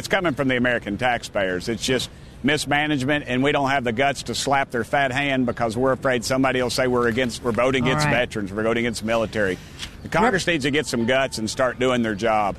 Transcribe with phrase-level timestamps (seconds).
[0.00, 1.68] It's coming from the American taxpayers.
[1.68, 2.10] It's just
[2.42, 6.24] mismanagement, and we don't have the guts to slap their fat hand because we're afraid
[6.24, 8.12] somebody will say we're against, we're voting against right.
[8.12, 9.56] veterans, we're voting against military.
[10.02, 12.56] The Congress needs to get some guts and start doing their job.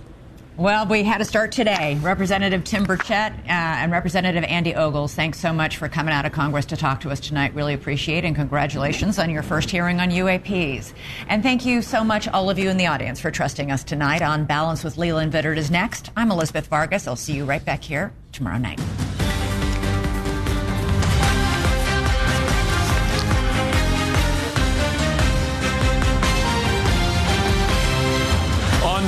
[0.58, 1.96] Well, we had to start today.
[2.02, 6.32] Representative Tim Burchett uh, and Representative Andy Ogles, thanks so much for coming out of
[6.32, 7.54] Congress to talk to us tonight.
[7.54, 10.94] Really appreciate it, and congratulations on your first hearing on UAPs.
[11.28, 14.22] And thank you so much, all of you in the audience, for trusting us tonight.
[14.22, 16.12] On Balance with Leland Vittert is next.
[16.16, 17.06] I'm Elizabeth Vargas.
[17.06, 18.80] I'll see you right back here tomorrow night.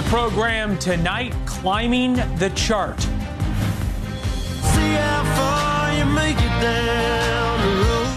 [0.07, 2.97] Program tonight, climbing the chart.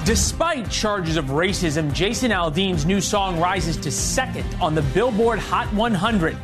[0.04, 5.66] Despite charges of racism, Jason Aldean's new song rises to second on the Billboard Hot
[5.72, 6.36] 100.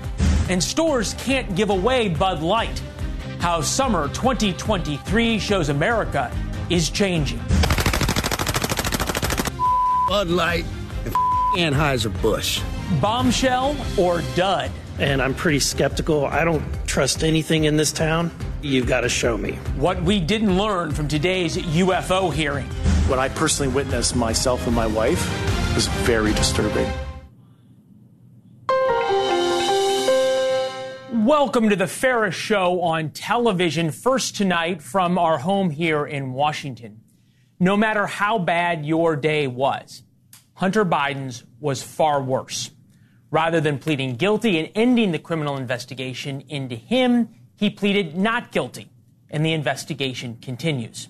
[0.49, 2.83] And stores can't give away Bud Light.
[3.39, 6.33] How summer 2023 shows America
[6.71, 7.41] is changing.
[10.09, 10.65] Bud Light
[11.57, 12.63] and Anheuser-Busch.
[13.01, 14.73] Bombshell or dud?
[14.99, 16.27] And I'm pretty skeptical.
[16.27, 18.31] I don't trust anything in this town.
[18.63, 19.53] You've got to show me.
[19.77, 22.67] What we didn't learn from today's UFO hearing.
[23.09, 25.21] What I personally witnessed myself and my wife
[25.75, 26.91] was very disturbing.
[31.13, 37.01] Welcome to the Ferris Show on television, first tonight from our home here in Washington.
[37.59, 40.03] No matter how bad your day was,
[40.55, 42.71] Hunter Biden's was far worse.
[43.37, 48.89] Rather than pleading guilty and ending the criminal investigation into him, he pleaded not guilty,
[49.29, 51.09] and the investigation continues.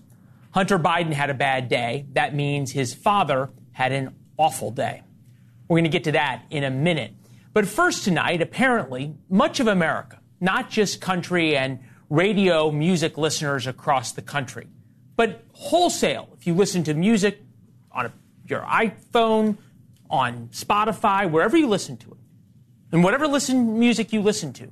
[0.51, 2.05] Hunter Biden had a bad day.
[2.15, 5.05] That means his father had an awful day.
[5.69, 7.13] We're going to get to that in a minute.
[7.53, 11.79] But first tonight, apparently, much of America, not just country and
[12.11, 14.67] radio music listeners across the country,
[15.15, 17.41] but wholesale, if you listen to music
[17.93, 18.13] on a,
[18.49, 19.59] your iPhone,
[20.11, 22.19] on Spotify, wherever you listen to it,
[22.93, 24.71] and whatever listen music you listen to,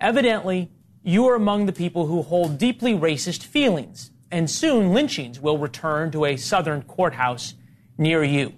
[0.00, 0.70] evidently
[1.02, 6.10] you are among the people who hold deeply racist feelings, and soon lynchings will return
[6.10, 7.54] to a southern courthouse
[7.96, 8.52] near you.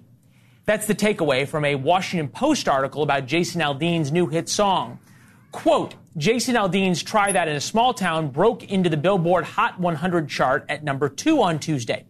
[0.65, 4.99] That's the takeaway from a Washington Post article about Jason Aldean's new hit song.
[5.51, 10.29] Quote, Jason Aldean's Try That in a Small Town broke into the Billboard Hot 100
[10.29, 12.05] chart at number two on Tuesday.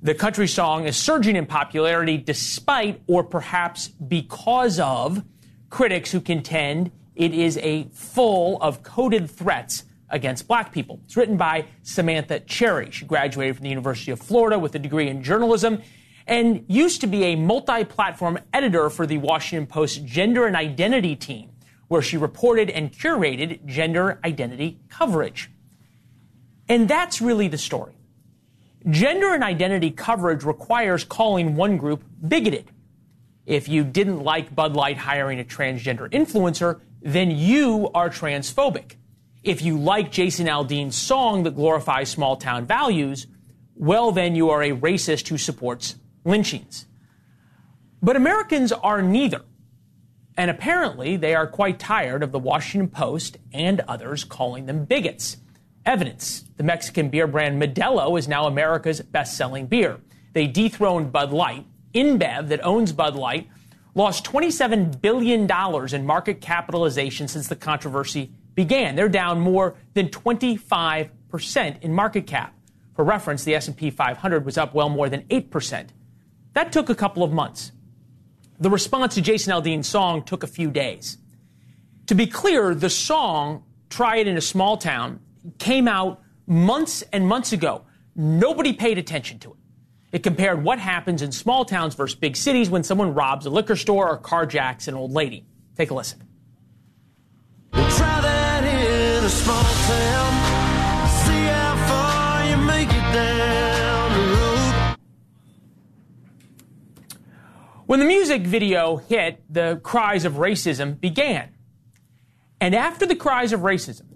[0.00, 5.24] The country song is surging in popularity despite, or perhaps because of,
[5.70, 11.00] critics who contend it is a full of coded threats against black people.
[11.04, 12.92] It's written by Samantha Cherry.
[12.92, 15.82] She graduated from the University of Florida with a degree in journalism
[16.28, 21.16] and used to be a multi platform editor for the Washington Post gender and identity
[21.16, 21.50] team,
[21.88, 25.50] where she reported and curated gender identity coverage.
[26.68, 27.97] And that's really the story.
[28.90, 32.70] Gender and identity coverage requires calling one group bigoted.
[33.44, 38.96] If you didn't like Bud Light hiring a transgender influencer, then you are transphobic.
[39.42, 43.26] If you like Jason Aldean's song that glorifies small town values,
[43.74, 46.86] well, then you are a racist who supports lynchings.
[48.02, 49.42] But Americans are neither.
[50.36, 55.36] And apparently, they are quite tired of the Washington Post and others calling them bigots.
[55.88, 59.98] Evidence the Mexican beer brand Modelo is now America's best selling beer.
[60.34, 61.64] They dethroned Bud Light.
[61.94, 63.48] InBev, that owns Bud Light,
[63.94, 65.50] lost $27 billion
[65.94, 68.96] in market capitalization since the controversy began.
[68.96, 72.54] They're down more than 25% in market cap.
[72.94, 75.88] For reference, the S&P 500 was up well more than 8%.
[76.52, 77.72] That took a couple of months.
[78.60, 81.16] The response to Jason Aldean's song took a few days.
[82.08, 85.20] To be clear, the song, Try It in a Small Town,
[85.58, 87.84] came out months and months ago.
[88.14, 89.56] Nobody paid attention to it.
[90.10, 93.76] It compared what happens in small towns versus big cities when someone robs a liquor
[93.76, 95.44] store or carjacks an old lady.
[95.76, 96.22] Take a listen.
[97.72, 100.32] Try that in a small town.
[101.24, 104.96] See how far you make it down the road.
[107.84, 111.54] When the music video hit, the cries of racism began.
[112.60, 114.07] And after the cries of racism,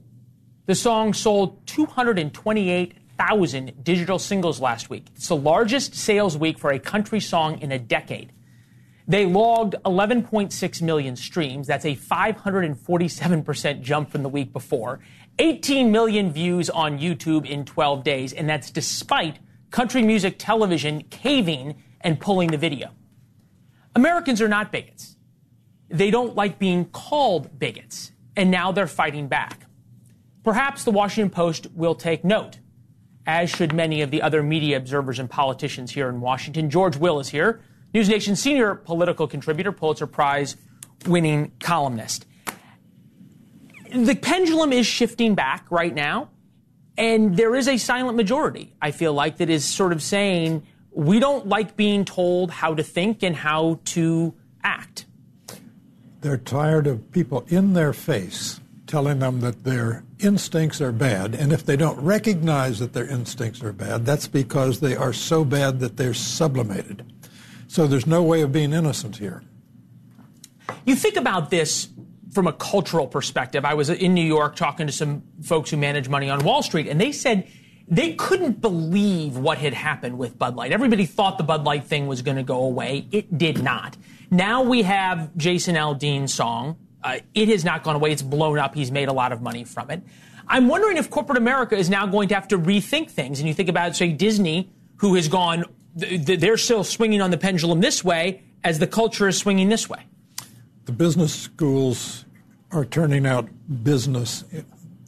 [0.67, 5.07] The song sold 228,000 digital singles last week.
[5.17, 8.31] It's the largest sales week for a country song in a decade.
[9.09, 11.67] They logged 11.6 million streams.
[11.67, 15.01] That's a 547% jump from the week before.
[15.41, 19.41] 18 million views on YouTube in 12 days, and that's despite
[19.73, 22.91] country music television caving and pulling the video.
[23.97, 25.17] Americans are not bigots.
[25.89, 29.62] They don't like being called bigots, and now they're fighting back.
[30.45, 32.59] Perhaps the Washington Post will take note,
[33.27, 36.69] as should many of the other media observers and politicians here in Washington.
[36.69, 37.61] George Will is here,
[37.95, 40.57] News Nation senior political contributor, Pulitzer Prize
[41.07, 42.27] winning columnist.
[43.95, 46.31] The pendulum is shifting back right now,
[46.97, 51.21] and there is a silent majority, I feel like, that is sort of saying, we
[51.21, 54.35] don't like being told how to think and how to
[54.65, 55.07] act.
[56.21, 58.61] They're tired of people in their face
[58.93, 61.35] telling them that their instincts are bad.
[61.35, 65.47] And if they don't recognize that their instincts are bad, that's because they are so
[65.47, 67.11] bad that they're sublimated.
[67.69, 69.45] So there's no way of being innocent here.
[70.85, 71.89] You think about this
[72.35, 73.65] from a cultural perspective.
[73.65, 76.87] I was in New York talking to some folks who manage money on Wall Street,
[76.87, 77.49] and they said
[77.89, 80.71] they couldn't believe what had happened with Bud Light.
[80.71, 83.07] Everybody thought the Bud Light thing was going to go away.
[83.11, 83.97] It did not.
[84.31, 86.77] Now we have Jason Aldean's song.
[87.03, 88.13] Uh, it has not gone away.
[88.13, 88.75] It's blown up.
[88.75, 90.03] He's made a lot of money from it.
[90.49, 93.39] I'm wondering if corporate America is now going to have to rethink things.
[93.39, 95.65] And you think about, say, Disney, who has gone
[95.95, 100.07] they're still swinging on the pendulum this way as the culture is swinging this way.
[100.87, 102.25] The business schools
[102.71, 103.49] are turning out
[103.85, 104.45] business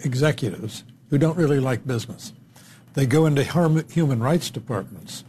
[0.00, 2.32] executives who don't really like business.
[2.94, 3.42] They go into
[3.90, 5.24] human rights departments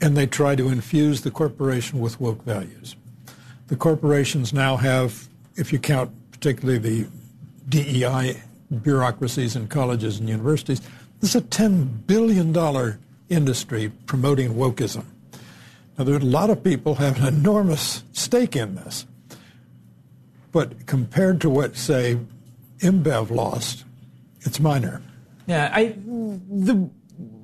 [0.00, 2.96] and they try to infuse the corporation with woke values.
[3.68, 7.08] The corporations now have, if you count particularly the
[7.68, 8.40] DEI
[8.82, 10.80] bureaucracies in colleges and universities,
[11.20, 12.98] this is a $10 billion
[13.28, 15.04] industry promoting wokeism.
[15.98, 19.06] Now, there are a lot of people have an enormous stake in this.
[20.52, 22.18] But compared to what, say,
[22.78, 23.84] InBev lost,
[24.40, 25.02] it's minor.
[25.46, 26.88] Yeah, I, the,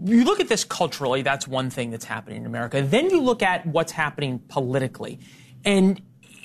[0.04, 2.82] you look at this culturally, that's one thing that's happening in America.
[2.82, 5.18] Then you look at what's happening politically.
[5.64, 6.00] And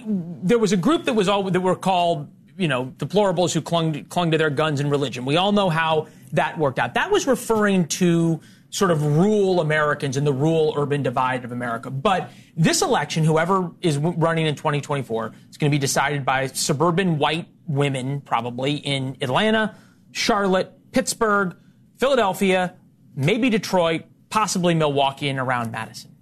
[0.07, 4.05] there was a group that was all that were called, you know, deplorables who clung,
[4.05, 5.25] clung to their guns and religion.
[5.25, 6.93] We all know how that worked out.
[6.93, 8.39] That was referring to
[8.69, 11.89] sort of rural Americans and the rural urban divide of America.
[11.89, 17.17] But this election, whoever is running in 2024, is going to be decided by suburban
[17.17, 19.75] white women, probably in Atlanta,
[20.11, 21.55] Charlotte, Pittsburgh,
[21.97, 22.75] Philadelphia,
[23.15, 26.16] maybe Detroit, possibly Milwaukee, and around Madison.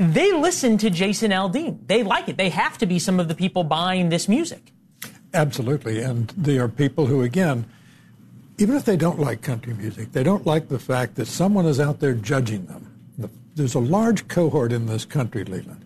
[0.00, 1.86] They listen to Jason Aldean.
[1.86, 2.38] They like it.
[2.38, 4.72] They have to be some of the people buying this music.
[5.34, 6.00] Absolutely.
[6.00, 7.66] And they are people who, again,
[8.56, 11.78] even if they don't like country music, they don't like the fact that someone is
[11.78, 13.30] out there judging them.
[13.54, 15.84] There's a large cohort in this country, Leland,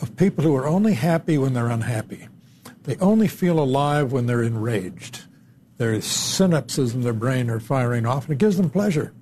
[0.00, 2.28] of people who are only happy when they're unhappy.
[2.84, 5.24] They only feel alive when they're enraged.
[5.76, 9.12] Their synapses in their brain are firing off, and it gives them pleasure.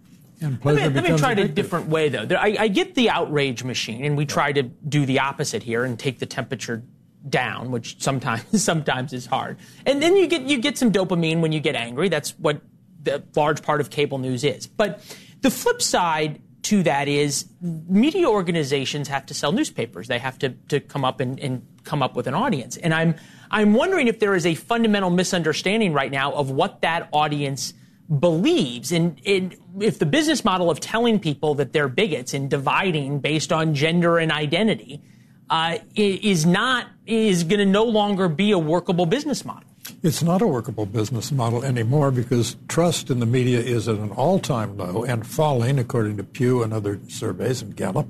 [0.42, 2.26] Let me, let me try it a different way, though.
[2.26, 5.84] There, I, I, get the outrage machine, and we try to do the opposite here
[5.84, 6.82] and take the temperature
[7.28, 9.58] down, which sometimes sometimes is hard.
[9.86, 12.08] And then you get you get some dopamine when you get angry.
[12.08, 12.60] That's what
[13.02, 14.66] the large part of cable news is.
[14.66, 15.00] But
[15.40, 20.06] the flip side to that is media organizations have to sell newspapers.
[20.06, 22.76] They have to, to come up and, and come up with an audience.
[22.76, 23.16] And I'm
[23.50, 27.74] I'm wondering if there is a fundamental misunderstanding right now of what that audience
[28.18, 28.92] believes.
[28.92, 33.52] in, and if the business model of telling people that they're bigots and dividing based
[33.52, 35.02] on gender and identity
[35.50, 39.68] uh, is not is going to no longer be a workable business model.
[40.02, 44.10] It's not a workable business model anymore because trust in the media is at an
[44.12, 48.08] all time low and falling, according to Pew and other surveys and Gallup.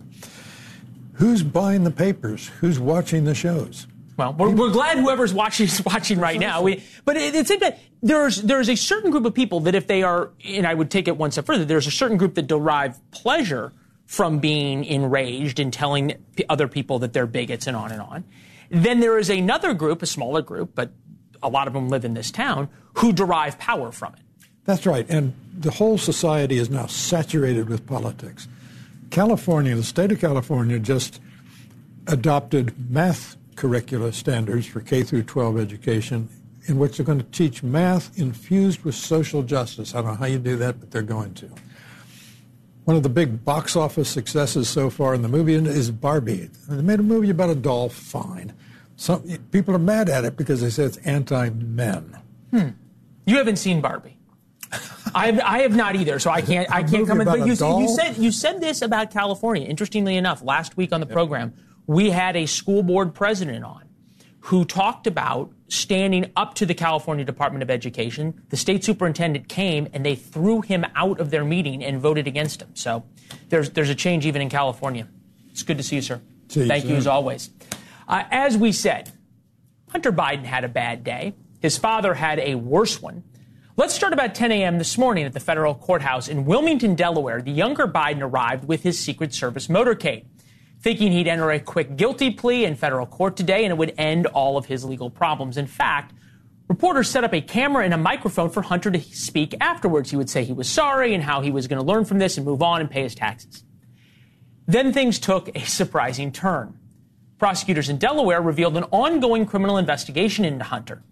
[1.15, 2.49] Who's buying the papers?
[2.61, 3.87] Who's watching the shows?
[4.17, 6.63] Well, we're, we're glad whoever's watching is watching right now.
[6.63, 10.03] We, but it, it's that there's there's a certain group of people that if they
[10.03, 12.99] are, and I would take it one step further, there's a certain group that derive
[13.11, 13.73] pleasure
[14.07, 16.13] from being enraged and telling
[16.49, 18.25] other people that they're bigots and on and on.
[18.71, 20.93] Then there is another group, a smaller group, but
[21.43, 24.21] a lot of them live in this town, who derive power from it.
[24.65, 25.07] That's right.
[25.09, 28.49] And the whole society is now saturated with politics.
[29.11, 31.21] California, the state of California, just
[32.07, 36.29] adopted math curricula standards for K through 12 education
[36.67, 39.95] in which they're going to teach math infused with social justice.
[39.95, 41.51] I don't know how you do that, but they're going to.
[42.85, 46.51] One of the big box office successes so far in the movie is Barbie.
[46.69, 48.53] They made a movie about a doll, fine.
[48.97, 52.19] Some people are mad at it because they say it's anti-men.
[52.51, 52.69] Hmm.
[53.27, 54.19] You haven't seen Barbie.
[55.15, 57.25] I have, I have not either, so I can't I can't in.
[57.25, 59.67] But you, you said you said this about California.
[59.67, 61.53] Interestingly enough, last week on the program,
[61.87, 63.89] we had a school board president on
[64.41, 68.43] who talked about standing up to the California Department of Education.
[68.51, 72.61] The state superintendent came and they threw him out of their meeting and voted against
[72.61, 72.71] him.
[72.75, 73.05] So
[73.49, 75.09] there's there's a change even in California.
[75.51, 76.21] It's good to see you, sir.
[76.49, 77.51] See you Thank you as always.
[78.09, 79.13] Uh, as we said,
[79.91, 81.35] Hunter Biden had a bad day.
[81.61, 83.23] His father had a worse one.
[83.77, 84.77] Let's start about 10 a.m.
[84.77, 87.41] this morning at the federal courthouse in Wilmington, Delaware.
[87.41, 90.27] The younger Biden arrived with his Secret Service motorcade,
[90.83, 94.27] thinking he'd enter a quick guilty plea in federal court today and it would end
[94.27, 95.57] all of his legal problems.
[95.57, 96.13] In fact,
[96.69, 100.11] reporters set up a camera and a microphone for Hunter to speak afterwards.
[100.11, 102.37] He would say he was sorry and how he was going to learn from this
[102.37, 103.65] and move on and pay his taxes.
[104.67, 106.79] Then things took a surprising turn.
[107.39, 111.03] Prosecutors in Delaware revealed an ongoing criminal investigation into Hunter.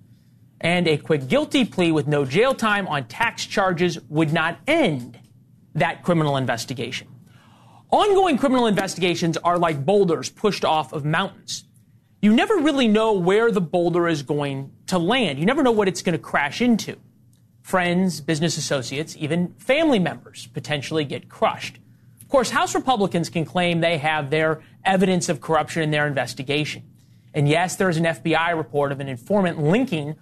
[0.61, 5.19] And a quick guilty plea with no jail time on tax charges would not end
[5.75, 7.09] that criminal investigation.
[7.91, 11.65] Ongoing criminal investigations are like boulders pushed off of mountains.
[12.23, 15.41] You never really know where the boulder is going to land.
[15.41, 16.97] You never know what it's going to crash into.
[17.63, 21.79] Friends, business associates, even family members potentially get crushed.
[22.21, 26.85] Of course, House Republicans can claim they have their evidence of corruption in their investigation.
[27.35, 30.15] And yes, there is an FBI report of an informant linking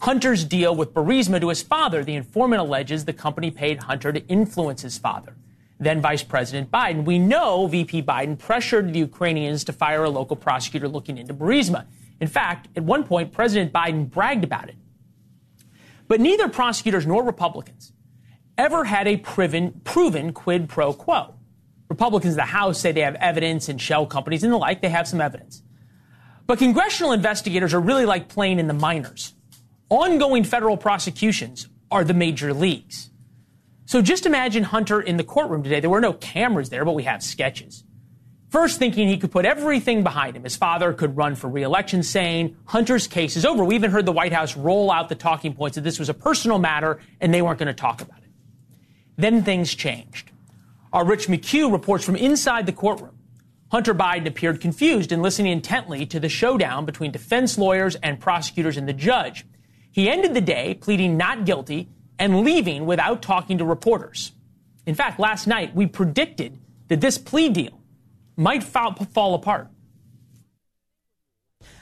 [0.00, 2.04] Hunter's deal with Burisma to his father.
[2.04, 5.34] The informant alleges the company paid Hunter to influence his father,
[5.78, 7.04] then Vice President Biden.
[7.04, 11.86] We know VP Biden pressured the Ukrainians to fire a local prosecutor looking into Burisma.
[12.20, 14.76] In fact, at one point, President Biden bragged about it.
[16.08, 17.92] But neither prosecutors nor Republicans
[18.56, 21.34] ever had a proven, proven quid pro quo.
[21.88, 24.80] Republicans in the House say they have evidence in shell companies and the like.
[24.80, 25.62] They have some evidence.
[26.46, 29.34] But congressional investigators are really like playing in the minors.
[29.88, 33.10] Ongoing federal prosecutions are the major leagues.
[33.86, 35.80] So just imagine Hunter in the courtroom today.
[35.80, 37.84] There were no cameras there, but we have sketches.
[38.50, 40.44] First, thinking he could put everything behind him.
[40.44, 43.64] His father could run for reelection, saying Hunter's case is over.
[43.64, 46.14] We even heard the White House roll out the talking points that this was a
[46.14, 48.30] personal matter and they weren't going to talk about it.
[49.16, 50.30] Then things changed.
[50.92, 53.18] Our Rich McHugh reports from inside the courtroom.
[53.70, 58.76] Hunter Biden appeared confused and listening intently to the showdown between defense lawyers and prosecutors
[58.76, 59.44] and the judge.
[59.90, 64.32] He ended the day pleading not guilty and leaving without talking to reporters.
[64.86, 66.58] In fact, last night we predicted
[66.88, 67.80] that this plea deal
[68.36, 69.68] might fall, fall apart.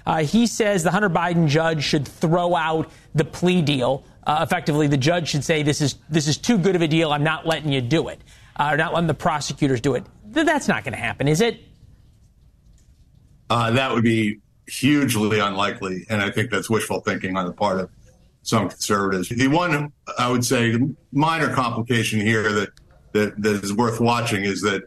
[0.06, 4.04] Uh, he says the Hunter Biden judge should throw out the plea deal.
[4.26, 7.10] Uh, effectively, the judge should say this is this is too good of a deal.
[7.10, 8.20] I'm not letting you do it.
[8.56, 10.04] Uh, or not letting the prosecutors do it.
[10.32, 11.60] Th- That's not going to happen, is it?
[13.50, 17.80] Uh, that would be hugely unlikely, and I think that's wishful thinking on the part
[17.80, 17.90] of
[18.44, 19.28] some conservatives.
[19.28, 20.78] The one I would say
[21.12, 22.70] minor complication here that
[23.12, 24.82] that, that is worth watching is that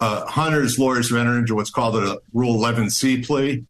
[0.00, 3.64] uh, Hunter's lawyers have entered into what's called a Rule 11C plea.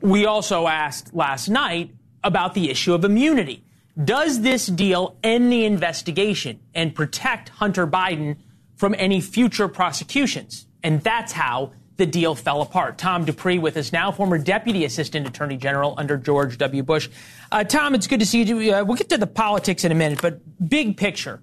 [0.00, 3.64] We also asked last night about the issue of immunity.
[4.02, 8.36] Does this deal end the investigation and protect Hunter Biden
[8.76, 10.66] from any future prosecutions?
[10.82, 12.98] And that's how the deal fell apart.
[12.98, 16.82] Tom Dupree with us now, former Deputy Assistant Attorney General under George W.
[16.82, 17.08] Bush.
[17.52, 18.74] Uh, Tom, it's good to see you.
[18.74, 21.40] Uh, we'll get to the politics in a minute, but big picture.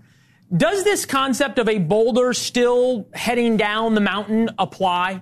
[0.55, 5.21] Does this concept of a boulder still heading down the mountain apply?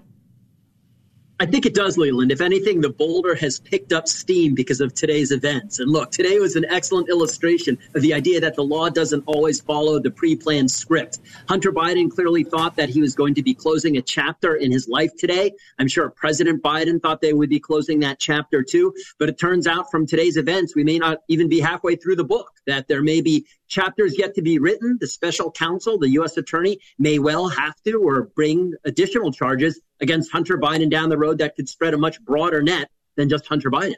[1.41, 2.33] I think it does, Leland.
[2.33, 5.79] If anything, the boulder has picked up steam because of today's events.
[5.79, 9.61] And look, today was an excellent illustration of the idea that the law doesn't always
[9.61, 11.19] follow the pre planned script.
[11.47, 14.89] Hunter Biden clearly thought that he was going to be closing a chapter in his
[14.89, 15.53] life today.
[15.79, 18.93] I'm sure President Biden thought they would be closing that chapter too.
[19.17, 22.25] But it turns out from today's events, we may not even be halfway through the
[22.25, 24.97] book, that there may be chapters yet to be written.
[24.99, 26.35] The special counsel, the U.S.
[26.35, 31.37] attorney, may well have to or bring additional charges against Hunter Biden down the road
[31.39, 33.95] that could spread a much broader net than just Hunter Biden.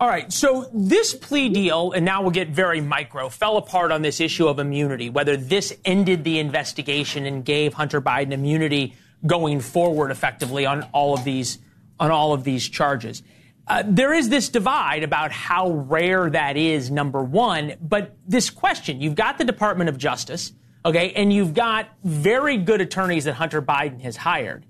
[0.00, 0.32] All right.
[0.32, 4.48] So this plea deal, and now we'll get very micro, fell apart on this issue
[4.48, 10.66] of immunity, whether this ended the investigation and gave Hunter Biden immunity going forward effectively
[10.66, 11.58] on all of these
[12.00, 13.22] on all of these charges.
[13.66, 17.74] Uh, there is this divide about how rare that is, number one.
[17.80, 20.52] But this question, you've got the Department of Justice,
[20.84, 24.66] okay, and you've got very good attorneys that Hunter Biden has hired.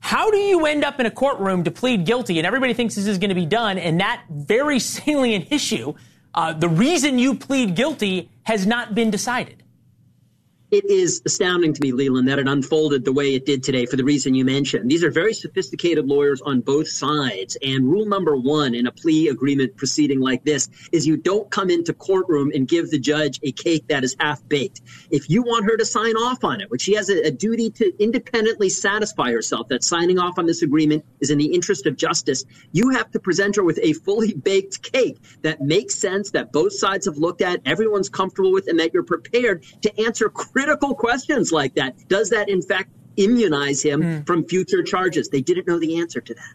[0.00, 3.06] How do you end up in a courtroom to plead guilty and everybody thinks this
[3.06, 5.94] is going to be done and that very salient issue,
[6.34, 9.57] uh, the reason you plead guilty has not been decided?
[10.70, 13.96] It is astounding to me, Leland, that it unfolded the way it did today for
[13.96, 14.90] the reason you mentioned.
[14.90, 17.56] These are very sophisticated lawyers on both sides.
[17.62, 21.70] And rule number one in a plea agreement proceeding like this is you don't come
[21.70, 24.82] into courtroom and give the judge a cake that is half baked.
[25.10, 27.70] If you want her to sign off on it, which she has a, a duty
[27.70, 31.96] to independently satisfy herself that signing off on this agreement is in the interest of
[31.96, 36.52] justice, you have to present her with a fully baked cake that makes sense, that
[36.52, 40.92] both sides have looked at, everyone's comfortable with, and that you're prepared to answer critical
[40.92, 41.94] questions like that.
[42.08, 44.26] Does that, in fact, immunize him mm.
[44.26, 45.28] from future charges?
[45.28, 46.52] They didn't know the answer to that.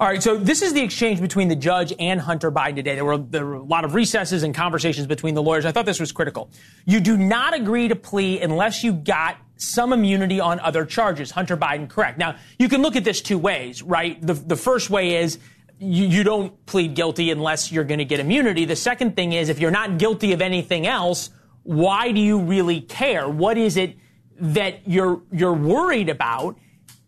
[0.00, 2.96] All right, so this is the exchange between the judge and Hunter Biden today.
[2.96, 5.64] There were, there were, a lot of recesses and conversations between the lawyers.
[5.64, 6.50] I thought this was critical.
[6.86, 11.30] You do not agree to plea unless you got some immunity on other charges.
[11.30, 12.18] Hunter Biden, correct.
[12.18, 14.20] Now, you can look at this two ways, right?
[14.20, 15.38] The, the first way is
[15.78, 18.64] you, you don't plead guilty unless you're going to get immunity.
[18.64, 21.30] The second thing is if you're not guilty of anything else,
[21.64, 23.28] why do you really care?
[23.28, 23.96] What is it
[24.40, 26.58] that you're you're worried about?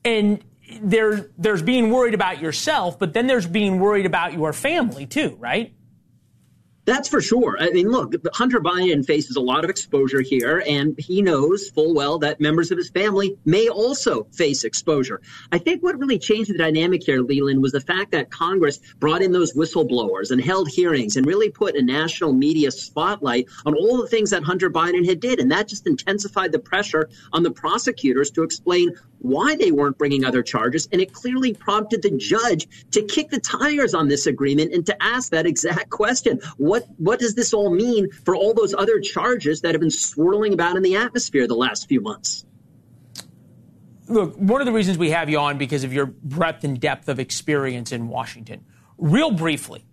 [0.05, 0.43] And
[0.83, 5.37] there there's being worried about yourself, but then there's being worried about your family too,
[5.39, 5.73] right?
[6.87, 7.57] That's for sure.
[7.59, 11.95] I mean, look, Hunter Biden faces a lot of exposure here, and he knows full
[11.95, 15.21] well that members of his family may also face exposure.
[15.51, 19.21] I think what really changed the dynamic here, Leland, was the fact that Congress brought
[19.21, 23.97] in those whistleblowers and held hearings and really put a national media spotlight on all
[24.01, 27.51] the things that Hunter Biden had did, and that just intensified the pressure on the
[27.51, 28.93] prosecutors to explain
[29.27, 33.41] why they weren't bringing other charges, and it clearly prompted the judge to kick the
[33.41, 36.41] tires on this agreement and to ask that exact question.
[36.57, 40.53] What what does this all mean for all those other charges that have been swirling
[40.53, 42.45] about in the atmosphere the last few months?
[44.09, 47.09] Look, one of the reasons we have you on because of your breadth and depth
[47.09, 48.65] of experience in Washington.
[48.99, 49.85] Real briefly,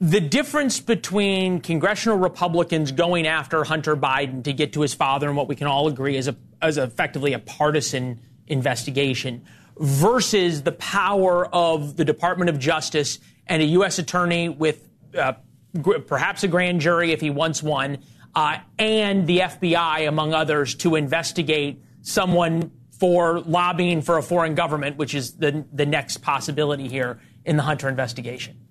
[0.00, 5.36] the difference between congressional Republicans going after Hunter Biden to get to his father and
[5.36, 8.20] what we can all agree is a, as effectively a partisan
[8.52, 9.44] investigation
[9.78, 13.98] versus the power of the Department of Justice and a U.S.
[13.98, 15.32] attorney with uh,
[16.06, 17.98] perhaps a grand jury if he wants one,
[18.34, 24.96] uh, and the FBI, among others, to investigate someone for lobbying for a foreign government,
[24.96, 28.61] which is the, the next possibility here in the Hunter investigation.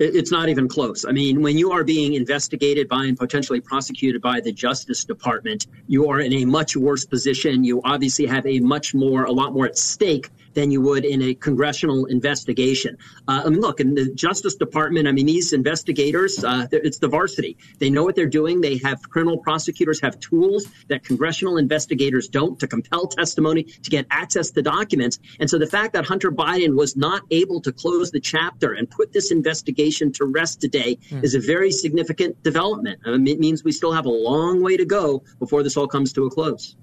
[0.00, 1.04] It's not even close.
[1.04, 5.68] I mean, when you are being investigated by and potentially prosecuted by the Justice Department,
[5.86, 7.62] you are in a much worse position.
[7.62, 11.22] You obviously have a much more, a lot more at stake than you would in
[11.22, 12.96] a congressional investigation.
[13.28, 17.08] Uh, I mean, look, in the Justice Department, I mean, these investigators, uh, it's the
[17.08, 17.56] varsity.
[17.78, 18.60] They know what they're doing.
[18.60, 24.06] They have criminal prosecutors have tools that congressional investigators don't to compel testimony, to get
[24.10, 25.18] access to documents.
[25.40, 28.88] And so the fact that Hunter Biden was not able to close the chapter and
[28.90, 31.22] put this investigation to rest today mm.
[31.22, 33.00] is a very significant development.
[33.04, 35.88] I mean, it means we still have a long way to go before this all
[35.88, 36.76] comes to a close.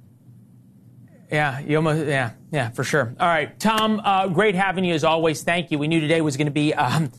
[1.32, 3.16] Yeah, you almost, yeah, yeah, for sure.
[3.18, 5.44] All right, Tom, uh, great having you as always.
[5.44, 5.80] Thank you.
[5.80, 7.10] We knew today was going to be um,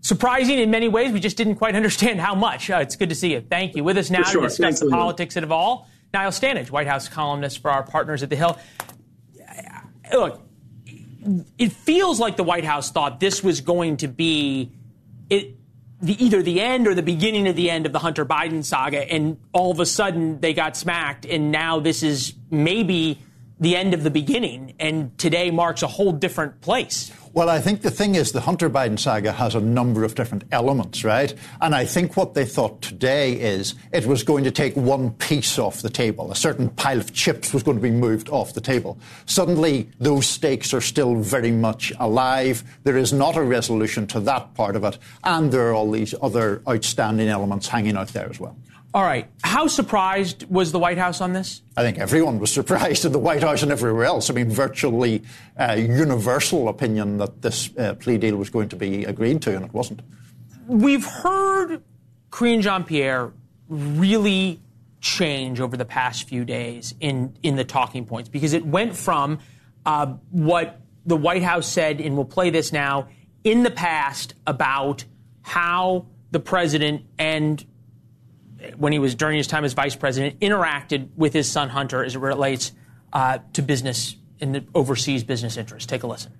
[0.00, 1.10] surprising in many ways.
[1.12, 2.70] We just didn't quite understand how much.
[2.70, 3.40] Uh, it's good to see you.
[3.40, 3.82] Thank you.
[3.82, 4.42] With us now sure.
[4.42, 7.82] to discuss Thanks the politics of it all, Niall Stanage, White House columnist for our
[7.82, 8.56] partners at The Hill.
[10.12, 10.40] Look,
[11.58, 14.70] it feels like the White House thought this was going to be
[15.28, 15.56] it,
[16.00, 19.00] the, either the end or the beginning of the end of the Hunter Biden saga,
[19.12, 23.18] and all of a sudden they got smacked, and now this is maybe
[23.58, 27.10] the end of the beginning, and today marks a whole different place.
[27.32, 30.44] Well, I think the thing is, the Hunter Biden saga has a number of different
[30.52, 31.34] elements, right?
[31.60, 35.58] And I think what they thought today is it was going to take one piece
[35.58, 36.32] off the table.
[36.32, 38.98] A certain pile of chips was going to be moved off the table.
[39.26, 42.64] Suddenly, those stakes are still very much alive.
[42.84, 44.96] There is not a resolution to that part of it.
[45.22, 48.56] And there are all these other outstanding elements hanging out there as well.
[48.96, 49.28] All right.
[49.44, 51.60] How surprised was the White House on this?
[51.76, 54.30] I think everyone was surprised in the White House and everywhere else.
[54.30, 55.22] I mean, virtually
[55.58, 59.66] uh, universal opinion that this uh, plea deal was going to be agreed to, and
[59.66, 60.00] it wasn't.
[60.66, 61.82] We've heard
[62.30, 63.34] Karine Jean Pierre
[63.68, 64.60] really
[65.02, 69.40] change over the past few days in, in the talking points because it went from
[69.84, 73.08] uh, what the White House said, and we'll play this now,
[73.44, 75.04] in the past about
[75.42, 77.62] how the president and
[78.76, 82.14] when he was during his time as vice president, interacted with his son Hunter as
[82.14, 82.72] it relates
[83.12, 85.86] uh, to business and the overseas business interests.
[85.86, 86.32] Take a listen.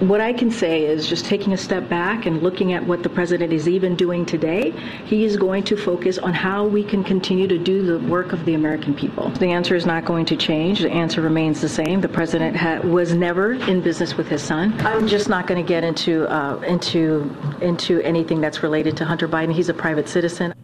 [0.00, 3.08] What I can say is just taking a step back and looking at what the
[3.08, 4.72] president is even doing today,
[5.04, 8.44] he is going to focus on how we can continue to do the work of
[8.44, 9.30] the American people.
[9.30, 10.80] The answer is not going to change.
[10.80, 12.00] The answer remains the same.
[12.00, 14.74] The president ha- was never in business with his son.
[14.80, 19.28] I'm just not going to get into uh, into into anything that's related to Hunter
[19.28, 19.52] Biden.
[19.52, 20.54] He's a private citizen.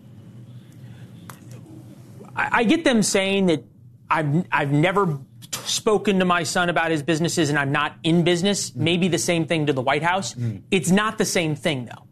[2.37, 3.65] I, I get them saying that
[4.11, 5.19] I've I've never
[5.65, 8.75] spoken to my son about his businesses and I'm not in business.
[8.75, 10.35] Maybe the same thing to the White House.
[10.35, 10.63] Mm.
[10.71, 12.07] It's not the same thing though.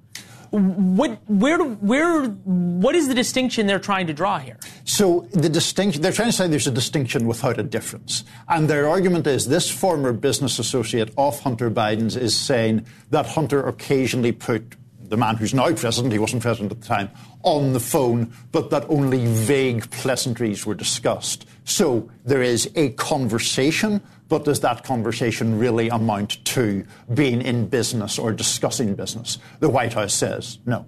[0.50, 4.58] What where where what is the distinction they're trying to draw here?
[4.84, 8.24] So the distinction they're trying to say there's a distinction without a difference.
[8.48, 13.66] And their argument is this former business associate of Hunter Biden's is saying that Hunter
[13.66, 14.74] occasionally put
[15.08, 17.10] the man who's now president, he wasn't president at the time,
[17.42, 21.46] on the phone, but that only vague pleasantries were discussed.
[21.64, 28.18] So there is a conversation, but does that conversation really amount to being in business
[28.18, 29.38] or discussing business?
[29.60, 30.86] The White House says no.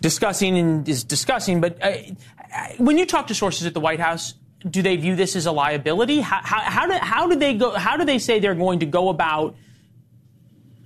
[0.00, 1.92] Discussing is discussing, but uh,
[2.78, 4.34] when you talk to sources at the White House,
[4.68, 6.20] do they view this as a liability?
[6.20, 7.70] How, how, how, do, how do they go?
[7.70, 9.56] How do they say they're going to go about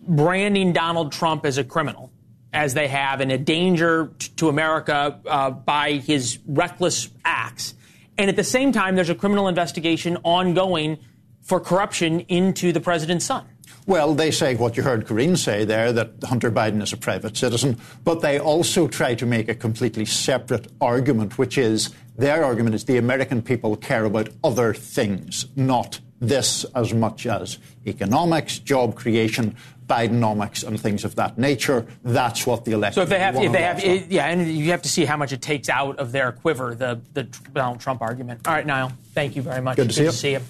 [0.03, 2.11] branding Donald Trump as a criminal,
[2.53, 7.75] as they have, and a danger to America uh, by his reckless acts?
[8.19, 10.99] And at the same time, there's a criminal investigation ongoing
[11.41, 13.47] for corruption into the president's son.
[13.85, 17.37] Well, they say what you heard Karine say there that Hunter Biden is a private
[17.37, 22.77] citizen, but they also try to make a completely separate argument, which is their argument
[22.77, 28.95] is the American people care about other things, not this as much as economics, job
[28.95, 29.57] creation,
[29.93, 31.87] Bidenomics, and things of that nature.
[32.03, 32.95] That's what the election.
[32.95, 34.11] So if they have, if they have, front.
[34.11, 36.99] yeah, and you have to see how much it takes out of their quiver, the
[37.13, 38.41] the Donald Trump argument.
[38.47, 39.77] All right, Niall, thank you very much.
[39.77, 40.39] Good to see you.
[40.39, 40.45] you.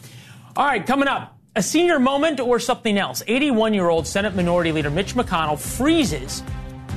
[0.56, 3.24] All right, coming up, a senior moment or something else.
[3.24, 6.44] 81-year-old Senate Minority Leader Mitch McConnell freezes,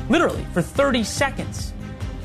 [0.08, 1.73] literally for 30 seconds.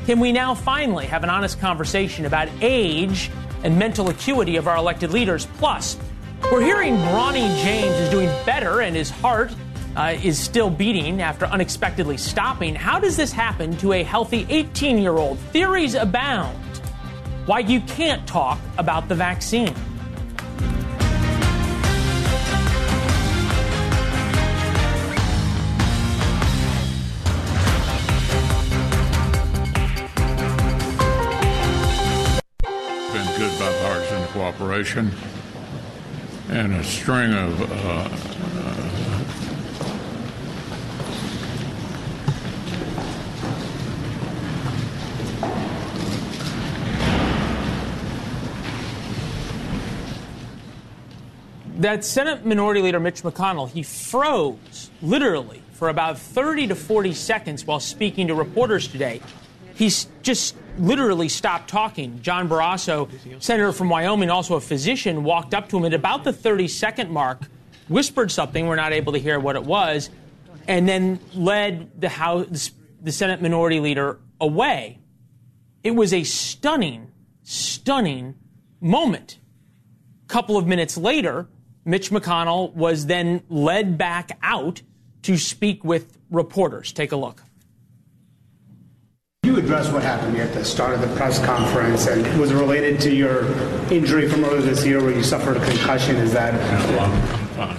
[0.04, 3.30] Can we now finally have an honest conversation about age
[3.64, 5.46] and mental acuity of our elected leaders?
[5.56, 5.96] Plus,
[6.52, 9.50] we're hearing Bronny James is doing better and his heart
[9.96, 12.74] uh, is still beating after unexpectedly stopping.
[12.74, 15.38] How does this happen to a healthy 18 year old?
[15.52, 16.56] Theories abound.
[17.46, 19.74] Why you can't talk about the vaccine.
[33.12, 33.58] been good
[34.28, 35.10] cooperation
[36.48, 38.59] and a string of uh,
[51.80, 57.66] that Senate Minority Leader Mitch McConnell, he froze literally for about 30 to 40 seconds
[57.66, 59.22] while speaking to reporters today.
[59.74, 62.20] He's just literally stopped talking.
[62.20, 63.08] John Barrasso,
[63.42, 67.10] senator from Wyoming, also a physician, walked up to him at about the 30 second
[67.10, 67.44] mark,
[67.88, 68.66] whispered something.
[68.66, 70.10] We're not able to hear what it was,
[70.68, 74.98] and then led the House, the Senate Minority Leader away.
[75.82, 77.10] It was a stunning,
[77.42, 78.34] stunning
[78.82, 79.38] moment.
[80.26, 81.48] A couple of minutes later,
[81.90, 84.80] Mitch McConnell was then led back out
[85.22, 86.92] to speak with reporters.
[86.92, 87.42] Take a look.
[89.42, 93.00] You address what happened at the start of the press conference, and it was related
[93.00, 93.44] to your
[93.90, 96.14] injury from earlier this year where you suffered a concussion?
[96.16, 97.76] Is that I'm fine.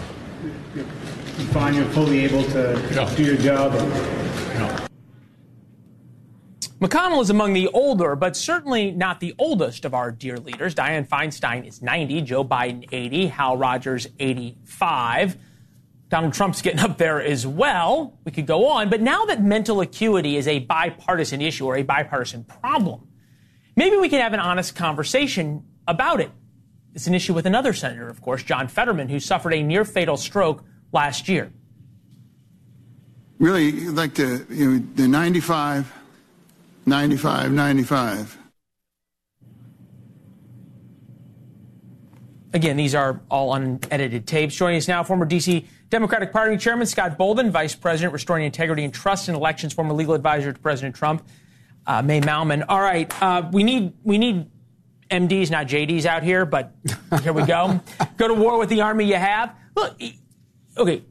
[0.76, 3.71] you find you're fully able to do your job?
[6.82, 10.74] McConnell is among the older, but certainly not the oldest of our dear leaders.
[10.74, 15.38] Dianne Feinstein is 90, Joe Biden 80, Hal Rogers 85.
[16.10, 18.17] Donald Trump's getting up there as well.
[18.26, 18.89] We could go on.
[18.89, 23.08] But now that mental acuity is a bipartisan issue or a bipartisan problem,
[23.76, 26.32] maybe we can have an honest conversation about it.
[26.96, 30.17] It's an issue with another senator, of course, John Fetterman, who suffered a near fatal
[30.17, 31.52] stroke last year.
[33.38, 36.01] really like the you know the 95
[36.91, 38.38] 95 95
[42.54, 44.54] Again, these are all unedited tapes.
[44.54, 45.65] Joining us now, former D.C.
[45.89, 50.13] Democratic Party Chairman Scott Bolden, Vice President, Restoring Integrity and Trust in Elections, former legal
[50.13, 51.25] advisor to President Trump,
[51.88, 52.63] uh, Mae Mailman.
[52.67, 54.51] All right, uh, we need we need
[55.10, 56.75] MDs, not JDs, out here, but
[57.23, 57.80] here we go.
[58.17, 59.56] go to war with the army you have.
[59.77, 60.01] Look,
[60.75, 61.04] okay,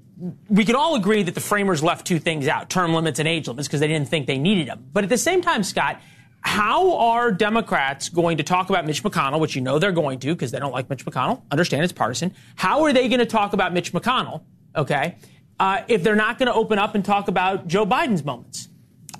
[0.48, 3.48] we can all agree that the framers left two things out: term limits and age
[3.48, 4.86] limits, because they didn't think they needed them.
[4.92, 6.00] But at the same time, Scott.
[6.42, 10.28] How are Democrats going to talk about Mitch McConnell, which you know they're going to
[10.28, 11.42] because they don't like Mitch McConnell?
[11.50, 12.34] Understand it's partisan.
[12.56, 14.40] How are they going to talk about Mitch McConnell,
[14.74, 15.16] okay,
[15.58, 18.70] uh, if they're not going to open up and talk about Joe Biden's moments?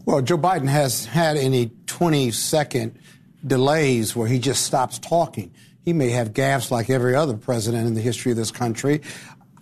[0.07, 2.99] Well, Joe Biden has had any 20 second
[3.47, 5.53] delays where he just stops talking.
[5.83, 9.03] He may have gaffes like every other president in the history of this country.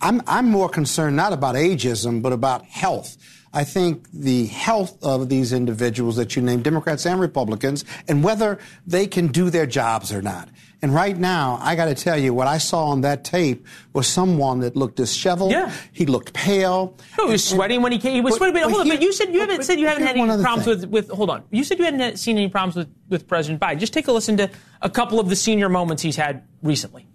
[0.01, 3.17] I'm, I'm more concerned not about ageism, but about health.
[3.53, 8.59] I think the health of these individuals that you name, Democrats and Republicans, and whether
[8.87, 10.49] they can do their jobs or not.
[10.81, 14.07] And right now, I got to tell you, what I saw on that tape was
[14.07, 15.51] someone that looked disheveled.
[15.51, 15.73] Yeah.
[15.93, 16.97] He looked pale.
[17.19, 18.15] No, he was sweating when he came.
[18.15, 18.55] He was But- sweating.
[18.63, 18.89] But, hold on.
[18.89, 20.91] But you said you haven't but- said you haven't had any problems thing.
[20.91, 21.11] with, with.
[21.11, 21.43] Hold on.
[21.51, 23.81] You said you hadn't seen any problems with with President Biden.
[23.81, 24.49] Just take a listen to
[24.81, 27.08] a couple of the senior moments he's had recently.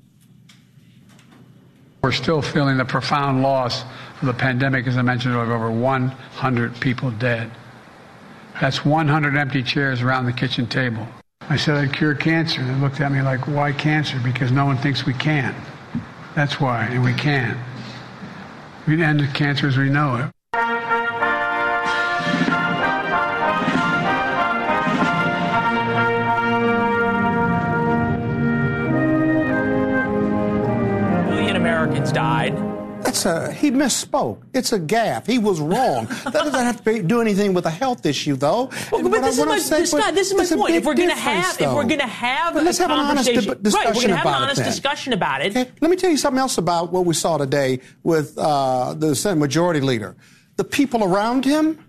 [2.03, 3.83] We're still feeling the profound loss
[4.19, 7.49] of the pandemic, as I mentioned, of over 100 people dead.
[8.59, 11.07] That's 100 empty chairs around the kitchen table.
[11.49, 14.19] I said I'd cure cancer, they looked at me like, why cancer?
[14.21, 15.55] Because no one thinks we can.
[16.35, 17.57] That's why, and we can.
[18.85, 20.31] We'd end cancer as we know it.
[33.23, 34.41] That's a he misspoke.
[34.53, 35.27] It's a gaffe.
[35.27, 36.05] He was wrong.
[36.23, 38.69] that doesn't have to be, do anything with a health issue, though.
[38.91, 40.75] Well, but what I this is my this, Scott, this is my point.
[40.75, 42.99] If we're going to have if we're going to have But let's a have an
[42.99, 43.95] honest conversation, discussion right?
[43.95, 45.55] We're going to have an about it honest discussion about it.
[45.55, 49.15] Okay, let me tell you something else about what we saw today with uh, the
[49.15, 50.15] Senate Majority Leader.
[50.55, 51.83] The people around him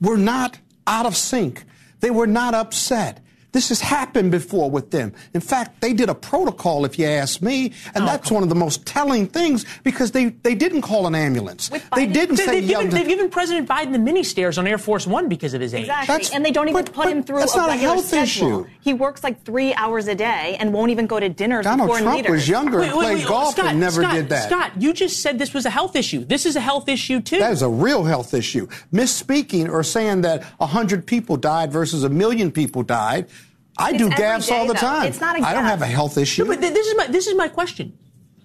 [0.00, 1.64] were not out of sync.
[2.00, 3.23] They were not upset.
[3.54, 5.12] This has happened before with them.
[5.32, 8.48] In fact, they did a protocol, if you ask me, and oh, that's one of
[8.48, 11.70] the most telling things because they, they didn't call an ambulance.
[11.94, 14.76] They didn't They- say they've, given, they've given President Biden the mini stairs on Air
[14.76, 15.82] Force One because of his age.
[15.88, 16.30] Exactly.
[16.34, 18.62] and they don't even put him through that's a not a health schedule.
[18.64, 18.70] issue.
[18.80, 22.00] He works like three hours a day and won't even go to dinners Donald with
[22.00, 22.32] Trump leaders.
[22.32, 24.48] was younger and played golf Scott, and never Scott, did that.
[24.50, 26.24] Scott, you just said this was a health issue.
[26.24, 27.38] This is a health issue too.
[27.38, 28.66] That is a real health issue.
[28.92, 33.28] Misspeaking or saying that 100 people died versus a million people died.
[33.76, 34.78] I It's do every gaffes all the though.
[34.80, 35.06] time.
[35.06, 36.44] It's not a I don't have a health issue.
[36.44, 37.98] No, but th- this is my this is my question.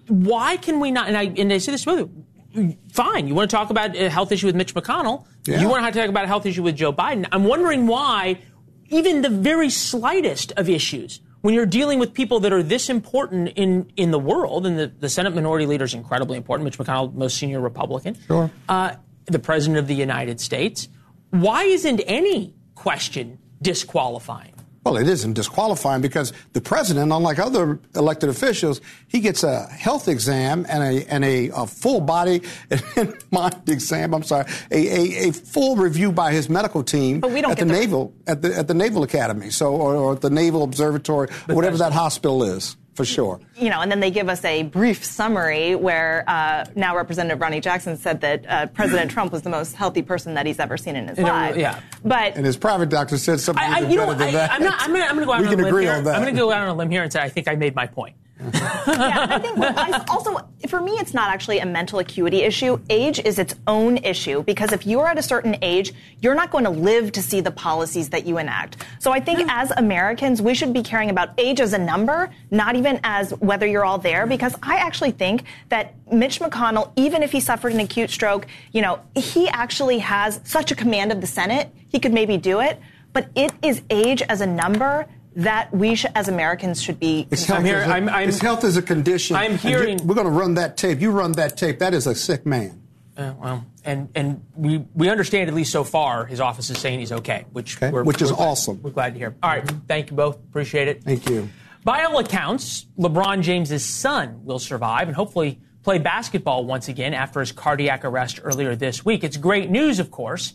[0.08, 1.08] Why can we not?
[1.08, 2.10] And I and I say this to
[2.54, 2.76] you.
[2.92, 5.24] Fine, you want to talk about a health issue with Mitch McConnell.
[5.46, 5.60] Yeah.
[5.60, 7.26] You want to talk about a health issue with Joe Biden.
[7.30, 8.40] I'm wondering why,
[8.88, 13.50] even the very slightest of issues, when you're dealing with people that are this important
[13.54, 16.64] in in the world, and the, the Senate Minority Leader is incredibly important.
[16.64, 18.16] Mitch McConnell, most senior Republican.
[18.26, 18.50] Sure.
[18.68, 20.88] Uh, the President of the United States.
[21.30, 24.54] Why isn't any question disqualifying?
[24.82, 30.08] Well, it isn't disqualifying because the president, unlike other elected officials, he gets a health
[30.08, 32.40] exam and a and a, a full body
[33.30, 34.14] mind exam.
[34.14, 37.58] I'm sorry, a, a, a full review by his medical team But we don't at
[37.58, 40.62] the, the- naval at the at the Naval Academy, so or, or at the Naval
[40.62, 43.40] Observatory, whatever that hospital is, for sure.
[43.56, 47.60] you know, and then they give us a brief summary where uh, now Representative Ronny
[47.60, 50.96] Jackson said that uh, President Trump was the most healthy person that he's ever seen
[50.96, 51.56] in his In a- life.
[51.56, 51.80] yeah.
[52.04, 54.52] But And his private doctor said something I, I, you know, better than I, that.
[54.52, 54.80] I'm not.
[54.82, 55.94] I'm gonna, I'm gonna go out we on can a limb agree here.
[55.94, 56.14] on that.
[56.16, 57.86] I'm gonna go out on a limb here and say I think I made my
[57.86, 58.16] point.
[58.54, 62.80] Yeah, I think I also for me it's not actually a mental acuity issue.
[62.88, 66.64] Age is its own issue because if you're at a certain age, you're not going
[66.64, 68.84] to live to see the policies that you enact.
[68.98, 72.76] So I think as Americans, we should be caring about age as a number, not
[72.76, 77.32] even as whether you're all there because I actually think that Mitch McConnell, even if
[77.32, 81.26] he suffered an acute stroke, you know, he actually has such a command of the
[81.26, 82.80] Senate, he could maybe do it,
[83.12, 87.44] but it is age as a number that we sh- as Americans should be It's
[87.44, 89.36] concerned health, here- as a, I'm- I'm- it's health as a condition.
[89.36, 91.00] I'm And hearing- you- we're going to run that tape.
[91.00, 91.78] You run that tape.
[91.78, 92.82] That is a sick man.
[93.16, 97.00] Uh, well, and and we we understand at least so far his office is saying
[97.00, 98.80] he's okay, which Okay, we're, which is we're glad- awesome.
[98.82, 99.34] We're glad to hear.
[99.42, 100.36] All right, thank you both.
[100.36, 101.02] Appreciate it.
[101.04, 101.48] Thank you.
[101.84, 107.40] By all accounts, LeBron James' son will survive and hopefully play basketball once again after
[107.40, 109.22] his cardiac arrest earlier this week.
[109.24, 110.54] It's great news, of course.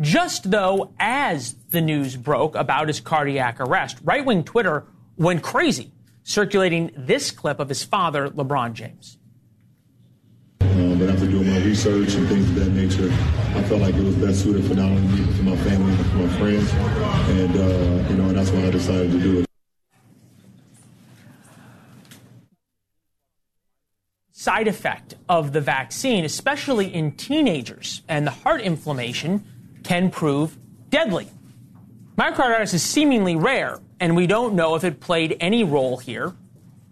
[0.00, 4.84] Just though, as the news broke about his cardiac arrest, right wing Twitter
[5.16, 5.90] went crazy,
[6.22, 9.16] circulating this clip of his father, LeBron James.
[10.60, 13.10] Um, but after doing my research and things of that nature,
[13.56, 15.96] I felt like it was best suited for not only me, but for my family,
[15.96, 16.72] but for my friends.
[17.30, 19.46] And, uh, you know, and that's why I decided to do it.
[24.32, 29.44] side effect of the vaccine, especially in teenagers, and the heart inflammation
[29.86, 30.56] can prove
[30.90, 31.28] deadly.
[32.16, 36.34] Myocarditis is seemingly rare, and we don't know if it played any role here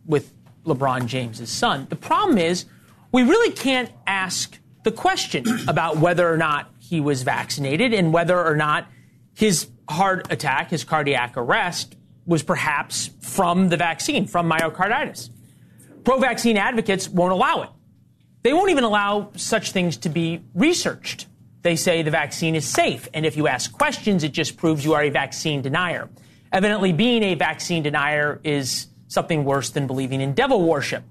[0.06, 0.32] with
[0.64, 1.86] LeBron James' son.
[1.90, 2.66] The problem is,
[3.12, 8.42] we really can't ask the question about whether or not he was vaccinated and whether
[8.42, 8.86] or not
[9.34, 15.30] his heart attack, his cardiac arrest, was perhaps from the vaccine, from myocarditis
[16.04, 17.70] pro vaccine advocates won't allow it.
[18.42, 21.26] They won't even allow such things to be researched.
[21.64, 24.92] They say the vaccine is safe, and if you ask questions, it just proves you
[24.92, 26.10] are a vaccine denier.
[26.52, 31.02] Evidently, being a vaccine denier is something worse than believing in devil worship.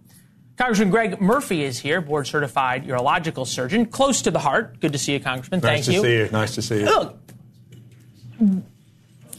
[0.56, 4.80] Congressman Greg Murphy is here, board certified urological surgeon, close to the heart.
[4.80, 5.60] Good to see you, Congressman.
[5.62, 6.02] Nice Thank to you.
[6.04, 6.30] see you.
[6.32, 6.86] Nice to see you.
[6.86, 7.18] Look,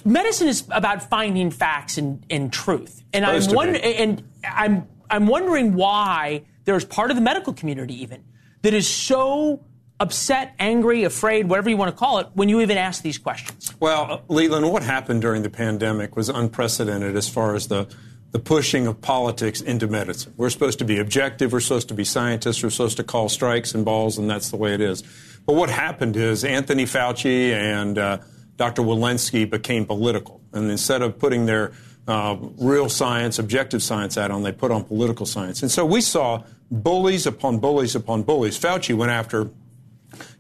[0.05, 5.27] medicine is about finding facts and, and truth, and Supposed I'm wonder- and I'm I'm
[5.29, 8.25] wondering why there's part of the medical community even
[8.63, 9.61] that is so
[10.05, 13.75] upset, angry, afraid, whatever you want to call it, when you even ask these questions.
[13.81, 17.89] Well, Leland, what happened during the pandemic was unprecedented as far as the
[18.33, 20.35] the pushing of politics into medicine.
[20.37, 21.53] We're supposed to be objective.
[21.53, 22.65] We're supposed to be scientists.
[22.65, 25.05] We're supposed to call strikes and balls, and that's the way it is.
[25.47, 28.19] But what happened is Anthony Fauci and uh,
[28.57, 28.83] Dr.
[28.83, 31.75] Walensky became political, and instead of putting their
[32.09, 35.63] uh, real science, objective science out on, they put on political science.
[35.63, 38.59] And so we saw bullies upon bullies upon bullies.
[38.59, 39.49] Fauci went after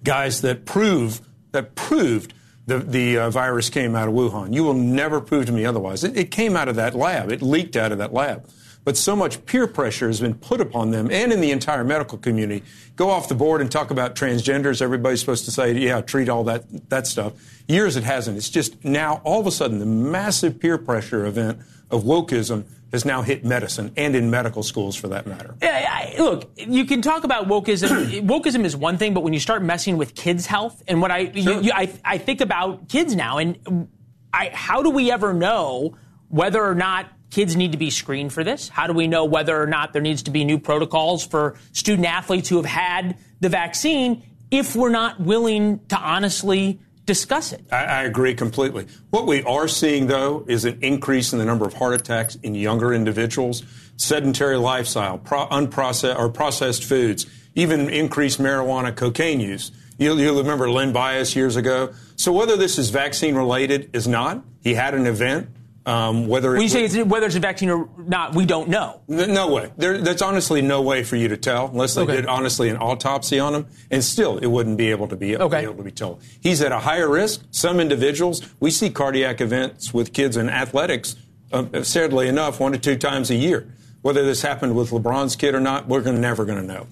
[0.02, 1.20] guys that prove
[1.52, 2.34] that proved
[2.66, 4.54] the the uh, virus came out of Wuhan.
[4.54, 6.04] You will never prove to me otherwise.
[6.04, 7.30] It, it came out of that lab.
[7.30, 8.48] It leaked out of that lab.
[8.84, 12.18] But so much peer pressure has been put upon them and in the entire medical
[12.18, 12.62] community.
[12.96, 14.82] Go off the board and talk about transgenders.
[14.82, 17.32] Everybody's supposed to say, yeah, treat all that that stuff.
[17.66, 18.36] Years it hasn't.
[18.36, 23.04] It's just now all of a sudden the massive peer pressure event of wokeism has
[23.04, 25.56] now hit medicine and in medical schools for that matter.
[25.60, 28.20] Yeah, I, look, you can talk about wokeism.
[28.26, 31.18] wokeism is one thing, but when you start messing with kids' health, and what I,
[31.18, 33.88] you, you, I, I think about kids now, and
[34.32, 35.96] I, how do we ever know
[36.28, 38.68] whether or not kids need to be screened for this?
[38.68, 42.06] How do we know whether or not there needs to be new protocols for student
[42.06, 47.64] athletes who have had the vaccine if we're not willing to honestly discuss it?
[47.72, 48.86] I, I agree completely.
[49.10, 52.54] What we are seeing, though, is an increase in the number of heart attacks in
[52.54, 53.64] younger individuals,
[53.96, 59.72] sedentary lifestyle, pro- unprocessed or processed foods, even increased marijuana, cocaine use.
[59.98, 61.92] You'll, you'll remember Len Bias years ago.
[62.14, 64.44] So whether this is vaccine related is not.
[64.62, 65.48] He had an event.
[65.86, 69.02] Um, whether When you say it's, whether it's a vaccine or not, we don't know.
[69.06, 69.70] No way.
[69.76, 72.16] There, there's honestly no way for you to tell unless they Okay.
[72.16, 75.42] did honestly an autopsy on him, and still it wouldn't be able to be, be
[75.42, 76.22] able to be told.
[76.40, 77.42] He's at a higher risk.
[77.50, 81.16] Some individuals we see cardiac events with kids in athletics,
[81.52, 83.70] uh, sadly enough, one to two times a year.
[84.00, 86.86] Whether this happened with LeBron's kid or not, we're gonna, never going to know.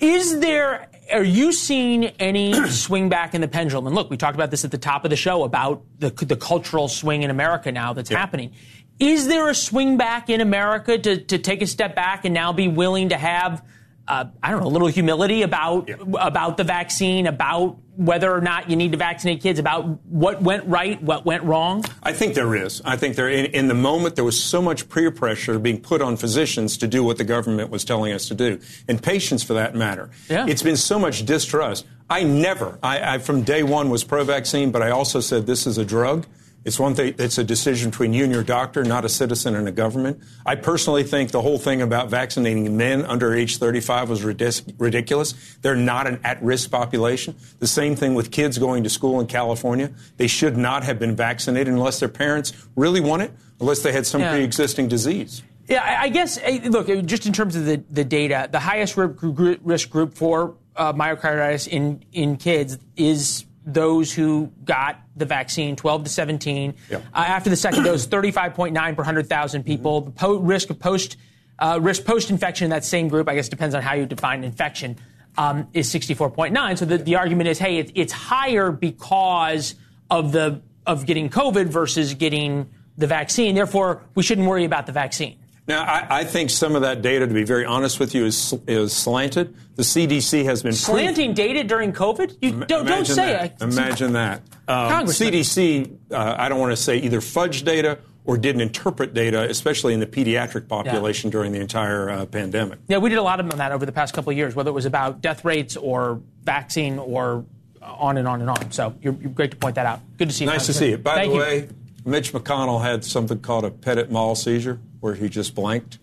[0.00, 3.86] Is there, are you seeing any swing back in the pendulum?
[3.86, 6.36] And look, we talked about this at the top of the show about the, the
[6.36, 8.52] cultural swing in America now that's happening.
[9.00, 12.52] Is there a swing back in America to, to take a step back and now
[12.52, 13.64] be willing to have,
[14.08, 18.70] uh, I don't know, a little humility about, about the vaccine, about whether or not
[18.70, 21.84] you need to vaccinate kids, about what went right, what went wrong?
[22.02, 22.80] I think there is.
[22.84, 26.00] I think there, in, in the moment, there was so much peer pressure being put
[26.00, 29.54] on physicians to do what the government was telling us to do, and patients for
[29.54, 30.10] that matter.
[30.28, 30.46] Yeah.
[30.48, 31.86] It's been so much distrust.
[32.08, 35.76] I never, I, I from day one was pro-vaccine, but I also said this is
[35.76, 36.26] a drug.
[36.68, 37.14] It's one thing.
[37.18, 40.22] It's a decision between you and your doctor, not a citizen and a government.
[40.44, 45.32] I personally think the whole thing about vaccinating men under age 35 was ridic- ridiculous.
[45.62, 47.34] They're not an at-risk population.
[47.58, 49.90] The same thing with kids going to school in California.
[50.18, 54.06] They should not have been vaccinated unless their parents really want it, unless they had
[54.06, 54.32] some Yeah.
[54.32, 55.42] pre-existing disease.
[55.68, 58.60] Yeah, I I guess, eh, look, eh, just in terms of the, the data, the
[58.60, 65.76] highest risk group for uh, myocarditis in, in kids is those who got the vaccine,
[65.76, 66.74] 12 to 17.
[66.90, 70.00] Uh, after the second dose, 35.9 per 100,000 people.
[70.00, 71.16] The po- risk of post
[71.58, 74.44] uh, risk post infection in that same group, I guess depends on how you define
[74.44, 74.96] infection,
[75.36, 76.78] um, is 64.9.
[76.78, 79.74] So the, the argument is, hey, it, it's higher because
[80.10, 83.54] of the of getting COVID versus getting the vaccine.
[83.54, 85.37] Therefore, we shouldn't worry about the vaccine.
[85.68, 88.54] Now, I, I think some of that data, to be very honest with you, is,
[88.66, 89.54] is slanted.
[89.76, 92.38] The CDC has been Slanting data during COVID?
[92.40, 93.56] You don't, don't say that.
[93.60, 93.62] it.
[93.62, 94.40] Imagine that.
[94.66, 95.32] Um, Congressman.
[95.32, 99.92] CDC, uh, I don't want to say either fudged data or didn't interpret data, especially
[99.92, 102.78] in the pediatric population during the entire uh, pandemic.
[102.88, 104.74] Yeah, we did a lot of that over the past couple of years, whether it
[104.74, 107.44] was about death rates or vaccine or
[107.82, 108.70] on and on and on.
[108.72, 110.00] So you're, you're great to point that out.
[110.16, 110.50] Good to see you.
[110.50, 110.98] Nice to see you.
[110.98, 111.40] By Thank the you.
[111.40, 111.68] way,
[112.04, 115.98] Mitch McConnell had something called a petit mal seizure, where he just blanked.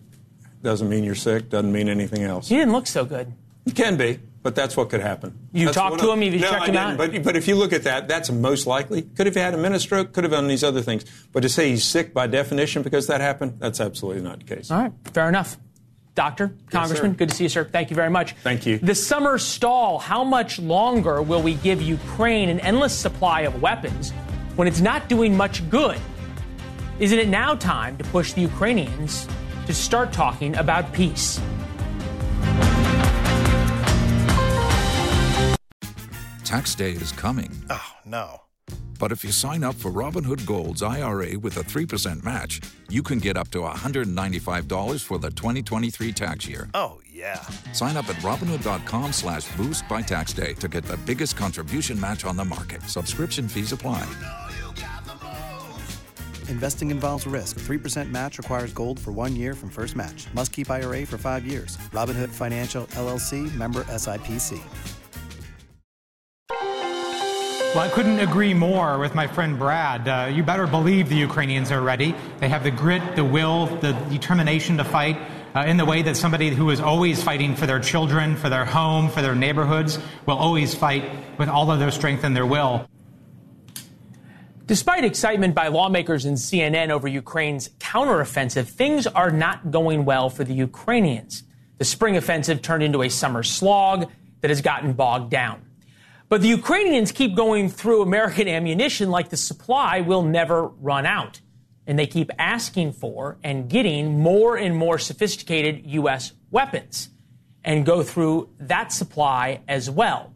[0.62, 1.48] Doesn't mean you're sick.
[1.48, 2.48] Doesn't mean anything else.
[2.48, 3.32] He didn't look so good.
[3.66, 5.36] It can be, but that's what could happen.
[5.52, 6.22] You That's talked to him?
[6.22, 6.96] You no, checked I him out?
[6.96, 9.02] But, but if you look at that, that's most likely.
[9.02, 10.12] Could have had a mini stroke.
[10.12, 11.04] Could have done these other things.
[11.32, 14.70] But to say he's sick by definition because that happened, that's absolutely not the case.
[14.70, 15.58] All right, fair enough.
[16.14, 17.16] Doctor, Congressman, sir.
[17.16, 17.64] good to see you, sir.
[17.64, 18.32] Thank you very much.
[18.42, 18.78] Thank you.
[18.78, 24.12] The summer stall, how much longer will we give Ukraine an endless supply of weapons
[24.54, 25.98] when it's not doing much good?
[26.98, 29.28] Isn't it now time to push the Ukrainians
[29.66, 31.38] to start talking about peace?
[36.42, 37.52] Tax day is coming.
[37.68, 38.40] Oh, no.
[38.98, 43.18] But if you sign up for Robinhood Gold's IRA with a 3% match, you can
[43.18, 46.70] get up to $195 for the 2023 tax year.
[46.72, 47.42] Oh, yeah.
[47.72, 52.24] Sign up at Robinhood.com slash boost by tax day to get the biggest contribution match
[52.24, 52.82] on the market.
[52.84, 54.06] Subscription fees apply.
[56.48, 57.60] Investing involves risk.
[57.60, 60.26] 3% match requires gold for one year from first match.
[60.34, 61.76] Must keep IRA for five years.
[61.92, 64.60] Robinhood Financial LLC member SIPC.
[67.76, 70.08] Well, I couldn't agree more with my friend Brad.
[70.08, 72.14] Uh, you better believe the Ukrainians are ready.
[72.38, 75.18] They have the grit, the will, the determination to fight
[75.54, 78.64] uh, in the way that somebody who is always fighting for their children, for their
[78.64, 81.04] home, for their neighborhoods, will always fight
[81.38, 82.88] with all of their strength and their will.
[84.66, 90.42] Despite excitement by lawmakers and CNN over Ukraine's counteroffensive, things are not going well for
[90.42, 91.44] the Ukrainians.
[91.78, 94.10] The spring offensive turned into a summer slog
[94.40, 95.62] that has gotten bogged down.
[96.28, 101.40] But the Ukrainians keep going through American ammunition like the supply will never run out.
[101.86, 106.32] And they keep asking for and getting more and more sophisticated U.S.
[106.50, 107.10] weapons
[107.62, 110.32] and go through that supply as well.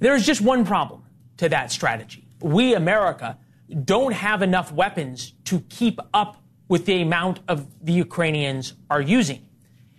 [0.00, 1.04] There's just one problem
[1.38, 2.25] to that strategy.
[2.40, 3.38] We, America,
[3.84, 9.46] don't have enough weapons to keep up with the amount of the Ukrainians are using.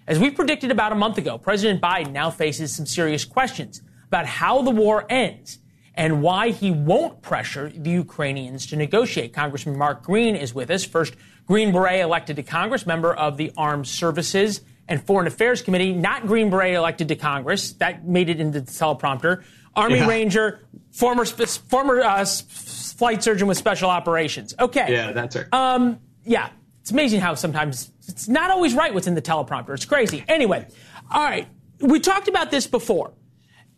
[0.08, 4.26] As we predicted about a month ago, President Biden now faces some serious questions about
[4.26, 5.60] how the war ends
[5.96, 9.34] and why he won't pressure the Ukrainians to negotiate.
[9.34, 11.16] Congressman Mark Green is with us, first
[11.46, 16.28] Green Beret elected to Congress, member of the Armed Services and Foreign Affairs Committee, not
[16.28, 17.74] Green Beret elected to Congress.
[17.74, 19.44] That made it into the teleprompter.
[19.78, 20.08] Army Yeah.
[20.08, 20.60] Ranger,
[20.92, 24.54] former former uh, flight surgeon with special operations.
[24.60, 24.88] Okay.
[24.92, 25.54] Yeah, that's it.
[25.54, 26.50] Um, yeah,
[26.82, 29.74] it's amazing how sometimes it's not always right what's in the teleprompter.
[29.74, 30.24] It's crazy.
[30.28, 30.66] Anyway,
[31.12, 31.48] all right,
[31.80, 33.14] we talked about this before.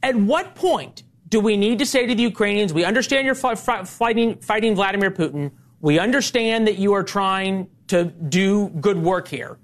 [0.01, 3.55] At what point do we need to say to the Ukrainians, we understand you're fi-
[3.55, 5.51] fi- fighting, fighting Vladimir Putin.
[5.81, 9.59] We understand that you are trying to do good work here,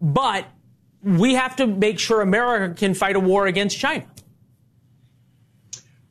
[0.00, 0.44] but
[1.02, 4.04] we have to make sure America can fight a war against China.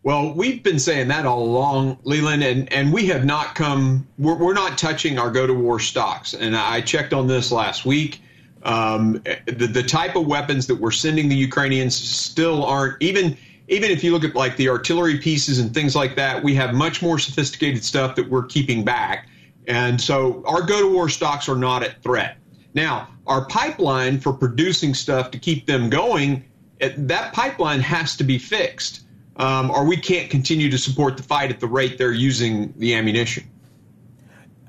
[0.07, 4.35] Well, we've been saying that all along, Leland, and, and we have not come, we're,
[4.37, 6.33] we're not touching our go to war stocks.
[6.33, 8.21] And I checked on this last week.
[8.63, 13.35] Um, the, the type of weapons that we're sending the Ukrainians still aren't, even,
[13.67, 16.73] even if you look at like the artillery pieces and things like that, we have
[16.73, 19.27] much more sophisticated stuff that we're keeping back.
[19.67, 22.37] And so our go to war stocks are not at threat.
[22.73, 26.45] Now, our pipeline for producing stuff to keep them going,
[26.79, 29.01] that pipeline has to be fixed
[29.37, 32.95] um, or we can't continue to support the fight at the rate they're using the
[32.95, 33.43] ammunition.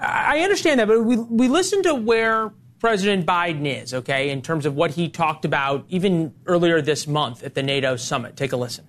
[0.00, 4.64] I understand that, but we, we listen to where President Biden is, okay, in terms
[4.64, 8.36] of what he talked about even earlier this month at the NATO summit.
[8.36, 8.84] Take a listen.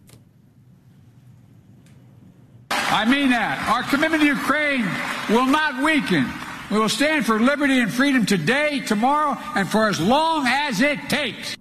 [2.70, 3.68] I mean that.
[3.70, 4.86] Our commitment to Ukraine
[5.30, 6.32] will not weaken.
[6.70, 11.00] We will stand for liberty and freedom today, tomorrow, and for as long as it
[11.10, 11.58] takes.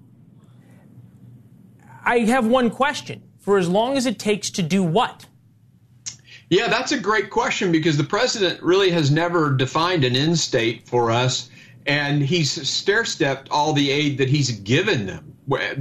[2.05, 3.23] I have one question.
[3.49, 5.25] For as long as it takes to do what?
[6.51, 10.87] Yeah, that's a great question because the president really has never defined an end state
[10.87, 11.49] for us,
[11.87, 15.35] and he's stair stepped all the aid that he's given them,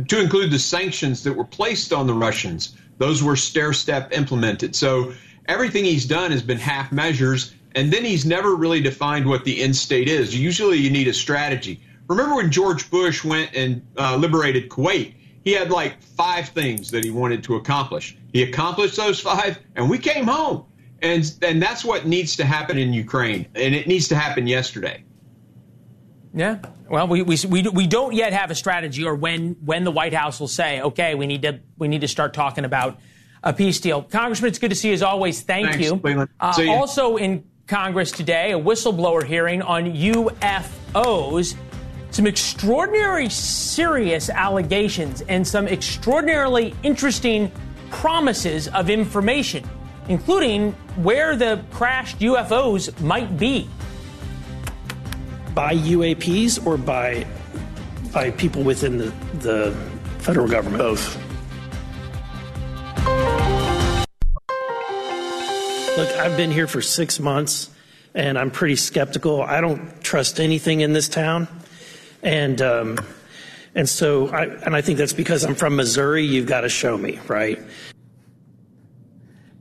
[0.08, 2.78] to include the sanctions that were placed on the Russians.
[3.00, 4.74] Those were stair step implemented.
[4.74, 5.12] So
[5.50, 9.62] everything he's done has been half measures, and then he's never really defined what the
[9.62, 10.34] end state is.
[10.34, 11.82] Usually you need a strategy.
[12.08, 15.16] Remember when George Bush went and uh, liberated Kuwait?
[15.48, 18.18] He had like five things that he wanted to accomplish.
[18.34, 20.66] He accomplished those five, and we came home.
[21.02, 25.06] And, and that's what needs to happen in Ukraine, and it needs to happen yesterday.
[26.34, 26.58] Yeah.
[26.90, 30.14] Well, we, we, we, we don't yet have a strategy or when, when the White
[30.14, 33.00] House will say, okay, we need to, we need to start talking about
[33.42, 34.02] a peace deal.
[34.02, 35.44] Congressman, it's good to see you as always.
[35.44, 36.28] Thank Thanks, you.
[36.42, 41.56] Uh, See also in Congress today, a whistleblower hearing on UFOs.
[42.18, 47.52] Some extraordinary serious allegations and some extraordinarily interesting
[47.92, 49.64] promises of information,
[50.10, 53.70] including where the crashed UFOs might be.
[55.54, 57.28] by UAPs or by
[58.12, 59.78] by people within the, the
[60.18, 60.80] federal government?
[60.80, 61.18] Both.
[65.96, 67.70] Look, I've been here for six months
[68.16, 69.44] and I'm pretty skeptical.
[69.44, 71.48] I don't trust anything in this town.
[72.24, 72.98] And um,
[73.76, 76.24] and so I and I think that's because I'm from Missouri.
[76.24, 77.60] You've got to show me, right?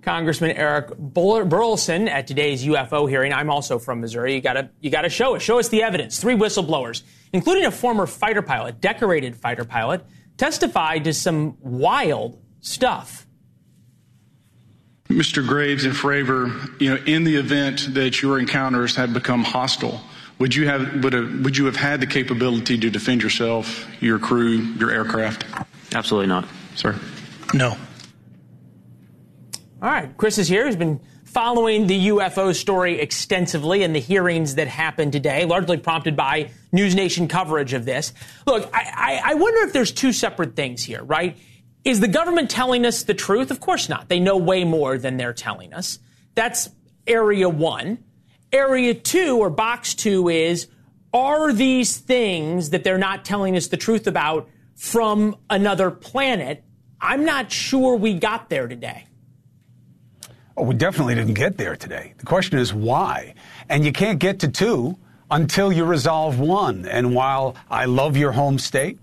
[0.07, 3.33] Congressman Eric Burlison at today's UFO hearing.
[3.33, 4.37] I'm also from Missouri.
[4.37, 5.43] You gotta, you gotta show us.
[5.43, 6.21] Show us the evidence.
[6.21, 7.03] Three whistleblowers,
[7.33, 13.27] including a former fighter pilot, decorated fighter pilot, testified to some wild stuff.
[15.09, 15.45] Mr.
[15.45, 20.01] Graves and Fravor, you know, in the event that your encounters have become hostile,
[20.39, 24.19] would you have would, have, would you have had the capability to defend yourself, your
[24.19, 25.45] crew, your aircraft?
[25.95, 26.99] Absolutely not, sir.
[27.55, 27.77] No.
[29.83, 30.67] All right, Chris is here.
[30.67, 36.17] He's been following the UFO story extensively and the hearings that happened today, largely prompted
[36.17, 38.15] by NewsNation coverage of this.
[38.47, 41.37] Look, I, I, I wonder if there's two separate things here, right?
[41.85, 43.51] Is the government telling us the truth?
[43.51, 44.09] Of course not.
[44.09, 45.99] They know way more than they're telling us.
[46.35, 46.71] That's
[47.07, 48.03] area one.
[48.53, 50.69] Area two, or box two, is
[51.13, 56.63] are these things that they're not telling us the truth about from another planet?
[57.01, 59.07] I'm not sure we got there today.
[60.57, 62.15] Oh, we definitely didn't get there today.
[62.19, 63.35] The question is why?
[63.69, 64.97] And you can't get to two
[65.31, 66.87] until you resolve one.
[66.87, 68.99] And while I love your home state,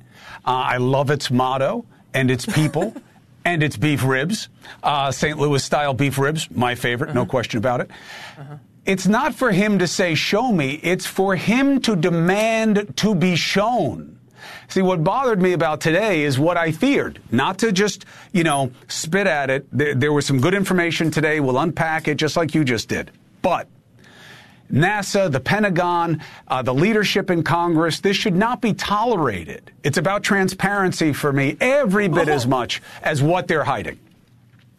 [0.45, 2.95] uh, I love its motto and its people
[3.45, 4.49] and its beef ribs,
[4.81, 5.37] uh, St.
[5.37, 7.19] Louis style beef ribs, my favorite, uh-huh.
[7.19, 7.91] no question about it.
[8.37, 8.55] Uh-huh.
[8.85, 13.35] It's not for him to say, show me, it's for him to demand to be
[13.35, 14.19] shown.
[14.67, 17.19] See, what bothered me about today is what I feared.
[17.31, 19.67] Not to just, you know, spit at it.
[19.71, 21.39] There, there was some good information today.
[21.39, 23.11] We'll unpack it just like you just did.
[23.41, 23.69] But
[24.69, 29.71] NASA, the Pentagon, uh, the leadership in Congress, this should not be tolerated.
[29.83, 32.33] It's about transparency for me every bit oh.
[32.33, 33.99] as much as what they're hiding.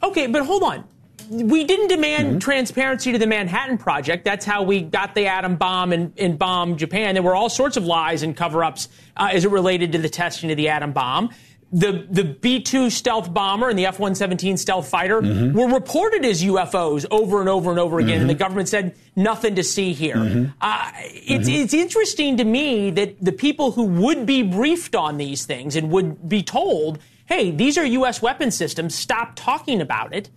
[0.02, 0.84] Okay, but hold on
[1.30, 2.38] we didn't demand mm-hmm.
[2.38, 4.24] transparency to the Manhattan Project.
[4.24, 7.14] That's how we got the atom bomb and, and bombed Japan.
[7.14, 10.08] There were all sorts of lies and cover ups uh, as it related to the
[10.08, 11.30] testing of the atom bomb.
[11.72, 15.58] The, the B 2 stealth bomber and the F 117 stealth fighter mm-hmm.
[15.58, 18.20] were reported as UFOs over and over and over again, mm-hmm.
[18.20, 20.14] and the government said nothing to see here.
[20.14, 20.52] Mm-hmm.
[20.60, 21.62] Uh, it's, mm-hmm.
[21.62, 25.90] it's interesting to me that the people who would be briefed on these things and
[25.90, 28.22] would be told, hey, these are U.S.
[28.22, 30.30] weapon systems, stop talking about it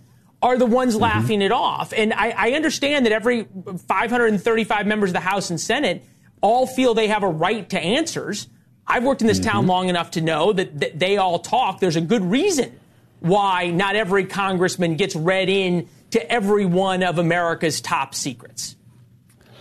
[0.47, 1.03] are the ones mm-hmm.
[1.03, 1.91] laughing it off.
[1.95, 3.47] And I, I, understand that every
[3.87, 6.05] 535 members of the House and Senate
[6.39, 8.47] all feel they have a right to answers.
[8.87, 9.49] I've worked in this mm-hmm.
[9.49, 11.81] town long enough to know that, that they all talk.
[11.81, 12.79] There's a good reason
[13.19, 18.77] why not every congressman gets read in to every one of America's top secrets.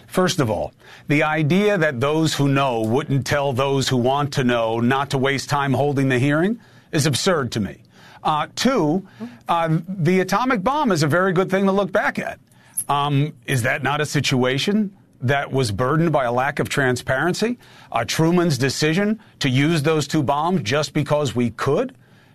[0.07, 0.73] First of all,
[1.09, 5.19] the idea that those who know wouldn't tell those who want to know not to
[5.19, 6.61] waste time holding the hearing
[6.93, 7.83] is absurd to me.
[8.23, 9.07] Uh, two,
[9.49, 12.39] uh, the atomic bomb is a very good thing to look back at.
[12.89, 17.59] Um, is that not a situation that was burdened by a lack of transparency?
[17.91, 21.95] Uh, Truman's decision to use those two bombs just because we could?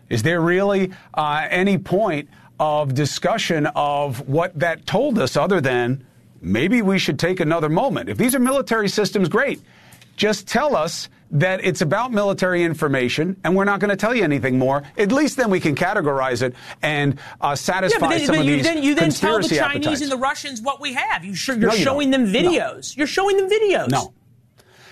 [0.09, 2.29] Is there really uh, any point
[2.59, 6.05] of discussion of what that told us other than
[6.41, 8.09] maybe we should take another moment?
[8.09, 9.61] If these are military systems, great.
[10.17, 14.23] Just tell us that it's about military information and we're not going to tell you
[14.23, 14.83] anything more.
[14.97, 18.55] At least then we can categorize it and uh, satisfy yeah, then, some of you
[18.57, 20.01] these then, you then tell the Chinese appetites.
[20.01, 21.23] and the Russians what we have.
[21.23, 22.95] You are no, showing them videos.
[22.95, 22.99] No.
[22.99, 23.89] You're showing them videos.
[23.89, 24.13] No.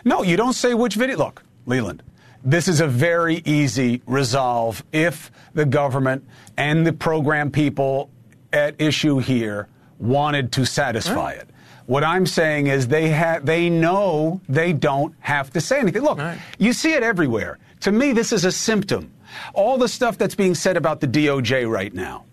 [0.06, 1.18] No, you don't say which video.
[1.18, 2.04] Look, Leland,
[2.44, 6.26] this is a very easy resolve if the government
[6.58, 8.10] and the program people
[8.54, 9.68] at issue here
[10.00, 11.38] wanted to satisfy right.
[11.38, 11.50] it.
[11.90, 16.04] What I'm saying is they have they know they don't have to say anything.
[16.04, 16.38] Look, right.
[16.60, 17.58] you see it everywhere.
[17.80, 19.12] To me, this is a symptom.
[19.56, 22.26] All the stuff that's being said about the DOJ right now,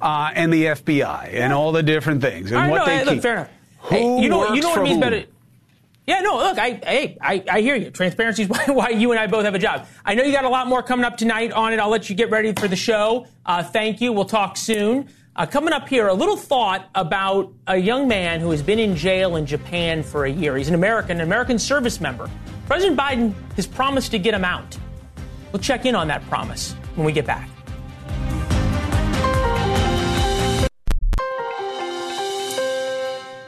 [0.00, 3.04] uh, and the FBI, and all the different things, and right, what no, they hey,
[3.04, 3.12] keep.
[3.12, 3.50] Look, fair enough.
[3.80, 5.00] Who hey, you know, works you know what for means whom?
[5.00, 5.24] better.
[6.06, 7.90] Yeah, no, look, I, hey, I, I hear you.
[7.90, 9.88] Transparency is why, why, you and I both have a job.
[10.06, 11.80] I know you got a lot more coming up tonight on it.
[11.80, 13.26] I'll let you get ready for the show.
[13.44, 14.10] Uh, thank you.
[14.14, 15.10] We'll talk soon.
[15.34, 18.94] Uh, coming up here, a little thought about a young man who has been in
[18.94, 20.58] jail in Japan for a year.
[20.58, 22.28] He's an American, an American service member.
[22.66, 24.76] President Biden has promised to get him out.
[25.50, 27.48] We'll check in on that promise when we get back.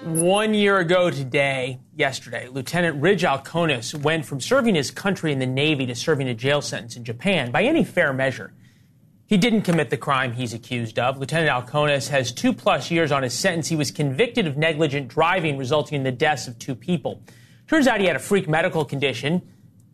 [0.05, 5.47] One year ago today, yesterday, Lieutenant Ridge Alkonis went from serving his country in the
[5.47, 8.55] Navy to serving a jail sentence in Japan by any fair measure.
[9.35, 11.19] He didn't commit the crime he's accused of.
[11.19, 13.67] Lieutenant Alkonis has two plus years on his sentence.
[13.67, 17.21] He was convicted of negligent driving, resulting in the deaths of two people.
[17.67, 19.43] Turns out he had a freak medical condition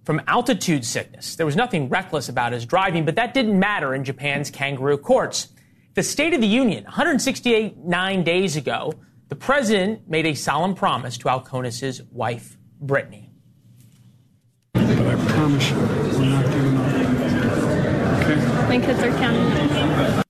[0.05, 1.37] from altitude sickness.
[1.37, 5.49] There was nothing reckless about his driving, but that didn't matter in Japan's kangaroo courts.
[5.95, 8.93] The State of the Union, 168 nine days ago,
[9.31, 13.31] the president made a solemn promise to Alkonis's wife, Brittany.
[14.75, 16.00] But I promise you,
[18.71, 20.23] my kids are counting.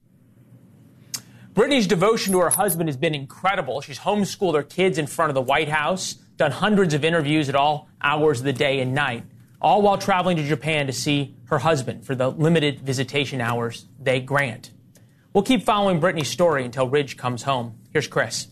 [1.52, 3.82] Brittany's devotion to her husband has been incredible.
[3.82, 7.54] She's homeschooled her kids in front of the White House, done hundreds of interviews at
[7.54, 9.24] all hours of the day and night,
[9.60, 14.20] all while traveling to Japan to see her husband for the limited visitation hours they
[14.20, 14.70] grant.
[15.34, 17.74] We'll keep following Brittany's story until Ridge comes home.
[17.92, 18.46] Here's Chris.